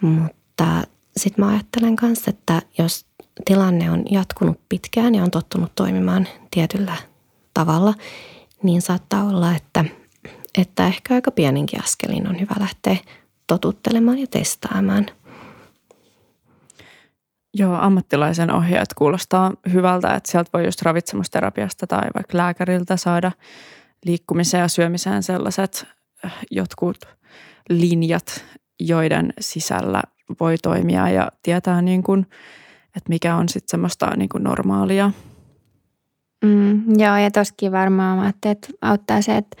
Mutta 0.00 0.82
sitten 1.16 1.44
mä 1.44 1.50
ajattelen 1.50 1.96
myös, 2.02 2.28
että 2.28 2.62
jos 2.78 3.06
tilanne 3.44 3.90
on 3.90 4.04
jatkunut 4.10 4.60
pitkään 4.68 5.14
ja 5.14 5.22
on 5.22 5.30
tottunut 5.30 5.72
toimimaan 5.74 6.28
tietyllä 6.50 6.96
tavalla, 7.54 7.94
niin 8.62 8.82
saattaa 8.82 9.24
olla, 9.24 9.56
että, 9.56 9.84
että 10.58 10.86
ehkä 10.86 11.14
aika 11.14 11.30
pieninkin 11.30 11.84
askelin 11.84 12.28
on 12.28 12.40
hyvä 12.40 12.54
lähteä 12.60 12.96
totuttelemaan 13.46 14.18
ja 14.18 14.26
testaamaan. 14.26 15.06
Joo, 17.58 17.74
ammattilaisen 17.74 18.50
ohjeet 18.50 18.94
kuulostaa 18.94 19.52
hyvältä, 19.72 20.14
että 20.14 20.30
sieltä 20.30 20.50
voi 20.52 20.64
just 20.64 20.82
ravitsemusterapiasta 20.82 21.86
tai 21.86 22.08
vaikka 22.14 22.36
lääkäriltä 22.36 22.96
saada 22.96 23.32
liikkumiseen 24.04 24.60
ja 24.60 24.68
syömiseen 24.68 25.22
sellaiset 25.22 25.86
jotkut 26.50 26.96
linjat, 27.68 28.44
joiden 28.80 29.32
sisällä 29.40 30.02
voi 30.40 30.58
toimia 30.58 31.08
ja 31.10 31.28
tietää 31.42 31.82
niin 31.82 32.02
kuin, 32.02 32.26
että 32.96 33.08
mikä 33.08 33.36
on 33.36 33.48
sitten 33.48 33.70
semmoista 33.70 34.16
niin 34.16 34.28
kuin 34.28 34.44
normaalia. 34.44 35.10
Mm, 36.44 37.00
joo, 37.00 37.16
ja 37.16 37.30
toskin 37.30 37.72
varmaan 37.72 38.28
että 38.28 38.68
auttaa 38.80 39.22
se, 39.22 39.36
että 39.36 39.56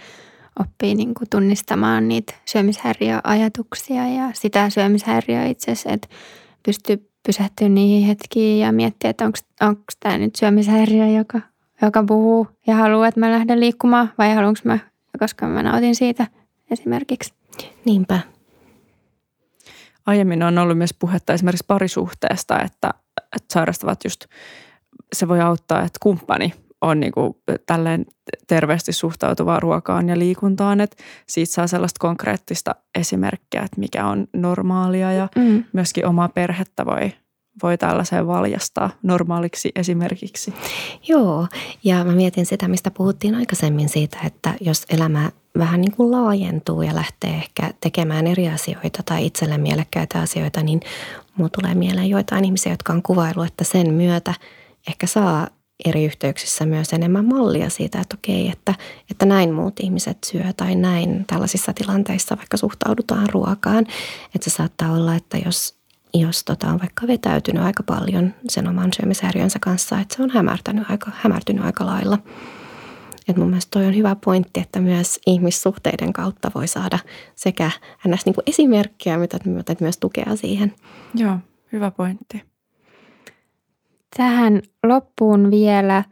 oppii 0.60 0.94
niin 0.94 1.14
kuin 1.14 1.30
tunnistamaan 1.30 2.08
niitä 2.08 2.34
syömishäiriöajatuksia 2.44 4.08
ja 4.08 4.30
sitä 4.32 4.70
syömishäiriöä 4.70 5.44
itse 5.44 5.72
asiassa, 5.72 5.90
että 5.92 6.08
pystyy 6.62 7.10
pysähtyä 7.26 7.68
niihin 7.68 8.06
hetkiin 8.06 8.60
ja 8.60 8.72
miettiä, 8.72 9.10
että 9.10 9.24
onko 9.60 9.82
tämä 10.00 10.18
nyt 10.18 10.36
syömishäiriö, 10.36 11.06
joka, 11.06 11.40
joka 11.82 12.02
puhuu 12.02 12.48
ja 12.66 12.74
haluaa, 12.74 13.08
että 13.08 13.20
mä 13.20 13.30
lähden 13.30 13.60
liikkumaan 13.60 14.12
vai 14.18 14.34
haluanko 14.34 14.60
mä, 14.64 14.78
koska 15.18 15.46
mä 15.46 15.62
nautin 15.62 15.94
siitä 15.94 16.26
esimerkiksi. 16.70 17.34
Niinpä. 17.84 18.20
Aiemmin 20.06 20.42
on 20.42 20.58
ollut 20.58 20.78
myös 20.78 20.94
puhetta 20.98 21.32
esimerkiksi 21.32 21.64
parisuhteesta, 21.68 22.60
että, 22.60 22.94
että 23.16 23.52
sairastavat 23.52 24.04
just, 24.04 24.24
se 25.12 25.28
voi 25.28 25.40
auttaa, 25.40 25.78
että 25.78 25.98
kumppani 26.02 26.52
on 26.80 27.00
niin 27.00 27.12
kuin 27.12 27.34
tälleen 27.66 28.06
terveesti 28.46 28.92
suhtautuvaa 28.92 29.60
ruokaan 29.60 30.08
ja 30.08 30.18
liikuntaan, 30.18 30.80
että 30.80 30.96
siitä 31.26 31.52
saa 31.52 31.66
sellaista 31.66 31.98
konkreettista 32.00 32.74
esimerkkiä, 32.98 33.62
että 33.62 33.80
mikä 33.80 34.06
on 34.06 34.26
normaalia 34.32 35.12
ja 35.12 35.28
mm. 35.36 35.64
myöskin 35.72 36.06
omaa 36.06 36.28
perhettä 36.28 36.86
voi 36.86 37.12
voi 37.62 37.78
tällaiseen 37.78 38.26
valjastaa 38.26 38.90
normaaliksi 39.02 39.72
esimerkiksi. 39.76 40.54
Joo, 41.08 41.46
ja 41.84 42.04
mä 42.04 42.12
mietin 42.12 42.46
sitä, 42.46 42.68
mistä 42.68 42.90
puhuttiin 42.90 43.34
aikaisemmin 43.34 43.88
siitä, 43.88 44.18
että 44.24 44.54
jos 44.60 44.86
elämä 44.90 45.30
vähän 45.58 45.80
niin 45.80 45.92
kuin 45.92 46.10
laajentuu 46.10 46.82
ja 46.82 46.94
lähtee 46.94 47.30
ehkä 47.30 47.70
tekemään 47.80 48.26
eri 48.26 48.48
asioita 48.48 49.02
tai 49.02 49.26
itselle 49.26 49.58
mielekkäitä 49.58 50.20
asioita, 50.20 50.62
niin 50.62 50.80
mulla 51.36 51.50
tulee 51.60 51.74
mieleen 51.74 52.10
joitain 52.10 52.44
ihmisiä, 52.44 52.72
jotka 52.72 52.92
on 52.92 53.02
kuvailu, 53.02 53.42
että 53.42 53.64
sen 53.64 53.94
myötä 53.94 54.34
ehkä 54.88 55.06
saa 55.06 55.48
eri 55.84 56.04
yhteyksissä 56.04 56.66
myös 56.66 56.92
enemmän 56.92 57.24
mallia 57.24 57.70
siitä, 57.70 58.00
että 58.00 58.16
okei, 58.18 58.48
että, 58.48 58.74
että 59.10 59.26
näin 59.26 59.54
muut 59.54 59.80
ihmiset 59.80 60.18
syö 60.24 60.52
tai 60.56 60.74
näin 60.74 61.24
tällaisissa 61.26 61.72
tilanteissa 61.72 62.36
vaikka 62.36 62.56
suhtaudutaan 62.56 63.28
ruokaan. 63.32 63.86
Että 64.34 64.50
se 64.50 64.56
saattaa 64.56 64.92
olla, 64.92 65.14
että 65.14 65.38
jos, 65.44 65.78
jos 66.14 66.44
tota 66.44 66.68
on 66.68 66.80
vaikka 66.80 67.06
vetäytynyt 67.06 67.62
aika 67.62 67.82
paljon 67.82 68.34
sen 68.48 68.68
oman 68.68 68.92
syömishäiriönsä 68.92 69.58
kanssa, 69.58 70.00
että 70.00 70.16
se 70.16 70.22
on 70.22 70.30
hämärtänyt 70.30 70.90
aika, 70.90 71.10
hämärtynyt 71.14 71.64
aika 71.64 71.86
lailla. 71.86 72.18
Et 73.28 73.36
mun 73.36 73.48
mielestä 73.48 73.70
toi 73.70 73.86
on 73.86 73.96
hyvä 73.96 74.16
pointti, 74.24 74.60
että 74.60 74.80
myös 74.80 75.20
ihmissuhteiden 75.26 76.12
kautta 76.12 76.50
voi 76.54 76.68
saada 76.68 76.98
sekä 77.34 77.70
ns. 78.08 78.26
Niin 78.26 78.34
kuin 78.34 78.44
esimerkkejä, 78.46 79.18
mitä 79.18 79.38
myös 79.80 79.98
tukea 79.98 80.36
siihen. 80.36 80.74
Joo, 81.14 81.38
hyvä 81.72 81.90
pointti. 81.90 82.55
Tähän 84.16 84.62
loppuun 84.86 85.50
vielä, 85.50 86.04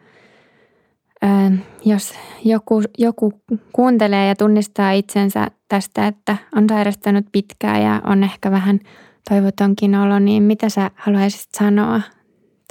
jos 1.84 2.14
joku, 2.44 2.82
joku 2.98 3.42
kuuntelee 3.72 4.28
ja 4.28 4.36
tunnistaa 4.36 4.92
itsensä 4.92 5.50
tästä, 5.68 6.06
että 6.06 6.36
on 6.56 6.68
sairastanut 6.68 7.26
pitkään 7.32 7.82
ja 7.82 8.02
on 8.04 8.24
ehkä 8.24 8.50
vähän 8.50 8.80
toivotonkin 9.28 9.94
olo, 9.94 10.18
niin 10.18 10.42
mitä 10.42 10.68
sä 10.68 10.90
haluaisit 10.94 11.48
sanoa 11.58 12.00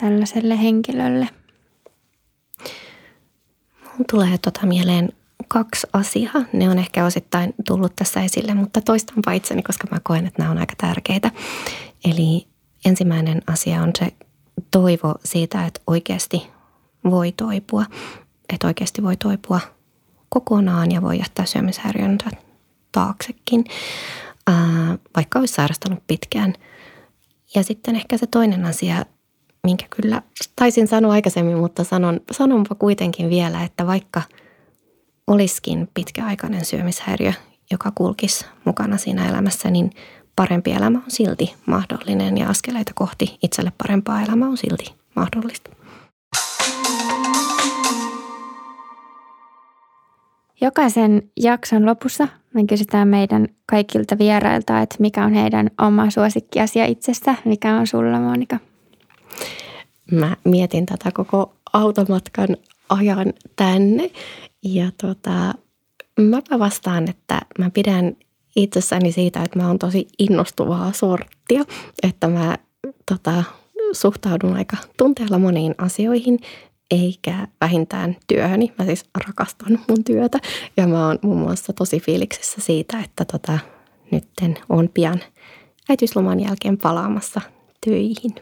tällaiselle 0.02 0.62
henkilölle? 0.62 1.30
Mun 3.98 4.06
tulee 4.12 4.38
tota 4.38 4.66
mieleen 4.66 5.10
kaksi 5.48 5.88
asiaa. 5.94 6.44
Ne 6.54 6.70
on 6.70 6.80
ehkä 6.80 7.06
osittain 7.06 7.54
tullut 7.68 7.96
tässä 7.96 8.22
esille, 8.22 8.54
mutta 8.54 8.82
toistanpa 8.82 9.32
itseni, 9.32 9.64
koska 9.64 9.88
mä 9.92 9.98
koen, 10.04 10.26
että 10.28 10.42
nämä 10.42 10.52
on 10.52 10.58
aika 10.58 10.74
tärkeitä. 10.78 11.32
Eli 12.06 12.48
ensimmäinen 12.86 13.42
asia 13.48 13.82
on 13.82 13.92
se 14.00 14.08
toivo 14.72 15.16
siitä, 15.24 15.66
että 15.66 15.82
oikeasti 15.88 16.48
voi 17.10 17.32
toipua. 17.32 17.86
Että 18.54 18.68
oikeasti 18.68 19.04
voi 19.04 19.18
toipua 19.18 19.60
kokonaan 20.30 20.92
ja 20.92 21.02
voi 21.02 21.20
jättää 21.20 21.46
syömishäiriönsä 21.46 22.30
taaksekin, 22.92 23.66
vaikka 25.16 25.40
olisi 25.40 25.54
sairastanut 25.54 26.00
pitkään. 26.08 26.54
Ja 27.56 27.64
sitten 27.64 27.96
ehkä 27.96 28.18
se 28.18 28.28
toinen 28.28 28.66
asia, 28.66 29.06
minkä 29.64 29.86
kyllä 29.90 30.22
taisin 30.56 30.88
sanoa 30.88 31.12
aikaisemmin, 31.12 31.58
mutta 31.58 31.84
sanon, 31.84 32.20
sanonpa 32.32 32.76
kuitenkin 32.76 33.30
vielä, 33.30 33.64
että 33.64 33.88
vaikka 33.88 34.22
olisikin 35.28 35.90
pitkäaikainen 35.94 36.66
syömishäiriö, 36.66 37.34
joka 37.72 37.92
kulkisi 37.96 38.46
mukana 38.66 38.98
siinä 38.98 39.30
elämässä, 39.30 39.72
niin 39.72 39.92
parempi 40.36 40.72
elämä 40.72 40.98
on 40.98 41.04
silti 41.12 41.54
mahdollinen 41.66 42.38
ja 42.38 42.50
askeleita 42.50 42.92
kohti 42.96 43.38
itselle 43.44 43.72
parempaa 43.78 44.22
elämää 44.22 44.50
on 44.50 44.58
silti 44.58 44.94
mahdollista. 45.16 45.70
Jokaisen 50.62 51.32
jakson 51.38 51.86
lopussa 51.86 52.28
me 52.54 52.64
kysytään 52.66 53.08
meidän 53.08 53.48
kaikilta 53.66 54.18
vierailta, 54.18 54.82
että 54.82 54.96
mikä 55.00 55.26
on 55.26 55.34
heidän 55.34 55.70
oma 55.82 56.10
suosikkiasia 56.10 56.86
itsestä. 56.86 57.36
Mikä 57.46 57.76
on 57.78 57.88
sulla, 57.88 58.20
Monika? 58.20 58.60
Mä 60.12 60.38
mietin 60.44 60.86
tätä 60.86 61.12
koko 61.14 61.54
automatkan 61.74 62.48
ajan 62.90 63.34
tänne 63.56 64.12
ja 64.64 64.92
tota, 65.02 65.54
mäpä 66.20 66.60
vastaan, 66.60 67.10
että 67.10 67.42
mä 67.60 67.70
pidän 67.70 68.16
itsessäni 68.56 69.12
siitä, 69.12 69.44
että 69.44 69.60
mä 69.60 69.68
oon 69.68 69.80
tosi 69.80 70.08
innostuvaa 70.20 70.92
sorttia, 70.92 71.64
että 72.04 72.28
mä 72.28 72.58
tota, 73.12 73.44
suhtaudun 73.92 74.56
aika 74.56 74.78
tunteella 74.98 75.40
moniin 75.40 75.76
asioihin, 75.78 76.40
eikä 76.92 77.48
vähintään 77.62 78.18
työhöni. 78.28 78.74
Mä 78.78 78.86
siis 78.86 79.06
rakastan 79.28 79.80
mun 79.88 80.04
työtä 80.04 80.40
ja 80.78 80.88
mä 80.88 81.08
oon 81.08 81.20
muun 81.22 81.40
muassa 81.40 81.74
tosi 81.74 82.00
fiiliksissä 82.00 82.62
siitä, 82.62 83.00
että 83.00 83.26
tota, 83.26 83.60
nytten 84.12 84.58
on 84.70 84.90
pian 84.94 85.20
äitiysloman 85.90 86.40
jälkeen 86.40 86.78
palaamassa 86.78 87.42
töihin. 87.86 88.36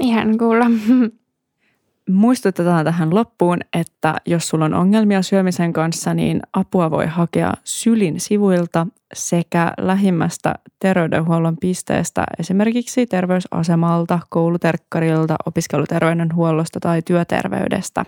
Ihan 0.00 0.38
kuulla. 0.38 0.64
Muistutetaan 2.10 2.84
tähän 2.84 3.14
loppuun, 3.14 3.58
että 3.72 4.14
jos 4.26 4.48
sulla 4.48 4.64
on 4.64 4.74
ongelmia 4.74 5.22
syömisen 5.22 5.72
kanssa, 5.72 6.14
niin 6.14 6.42
apua 6.52 6.90
voi 6.90 7.06
hakea 7.06 7.52
Sylin 7.64 8.20
sivuilta 8.20 8.86
sekä 9.14 9.72
lähimmästä 9.78 10.54
terveydenhuollon 10.78 11.56
pisteestä, 11.56 12.24
esimerkiksi 12.38 13.06
terveysasemalta, 13.06 14.18
kouluterkkarilta, 14.28 15.36
opiskeluterveydenhuollosta 15.46 16.80
tai 16.80 17.02
työterveydestä. 17.02 18.04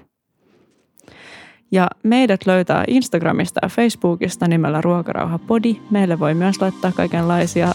Ja 1.73 1.89
meidät 2.03 2.47
löytää 2.47 2.85
Instagramista 2.89 3.61
ja 3.63 3.69
Facebookista 3.69 4.49
nimellä 4.49 4.81
Ruokarauha 4.81 5.39
Podi. 5.39 5.77
Meille 5.91 6.19
voi 6.19 6.35
myös 6.35 6.61
laittaa 6.61 6.93
kaikenlaisia 6.93 7.69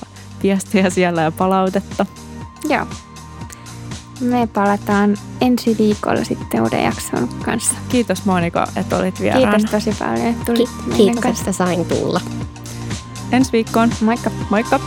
viestejä 0.43 0.89
siellä 0.89 1.21
ja 1.21 1.31
palautetta. 1.31 2.05
Joo. 2.69 2.85
Me 4.19 4.47
palataan 4.47 5.17
ensi 5.41 5.75
viikolla 5.79 6.23
sitten 6.23 6.61
uuden 6.61 6.83
jakson 6.83 7.27
kanssa. 7.45 7.73
Kiitos 7.89 8.25
Monika, 8.25 8.67
että 8.75 8.97
olit 8.97 9.21
vieraana. 9.21 9.51
Kiitos 9.57 9.71
tosi 9.71 9.95
paljon, 9.99 10.27
että 10.27 10.45
tulit 10.45 10.69
Ki- 10.85 10.95
Kiitos, 10.95 11.39
että 11.39 11.51
sain 11.51 11.85
tulla. 11.85 12.21
Ensi 13.31 13.51
viikkoon. 13.51 13.89
Moikka. 14.01 14.31
Moikka. 14.49 14.79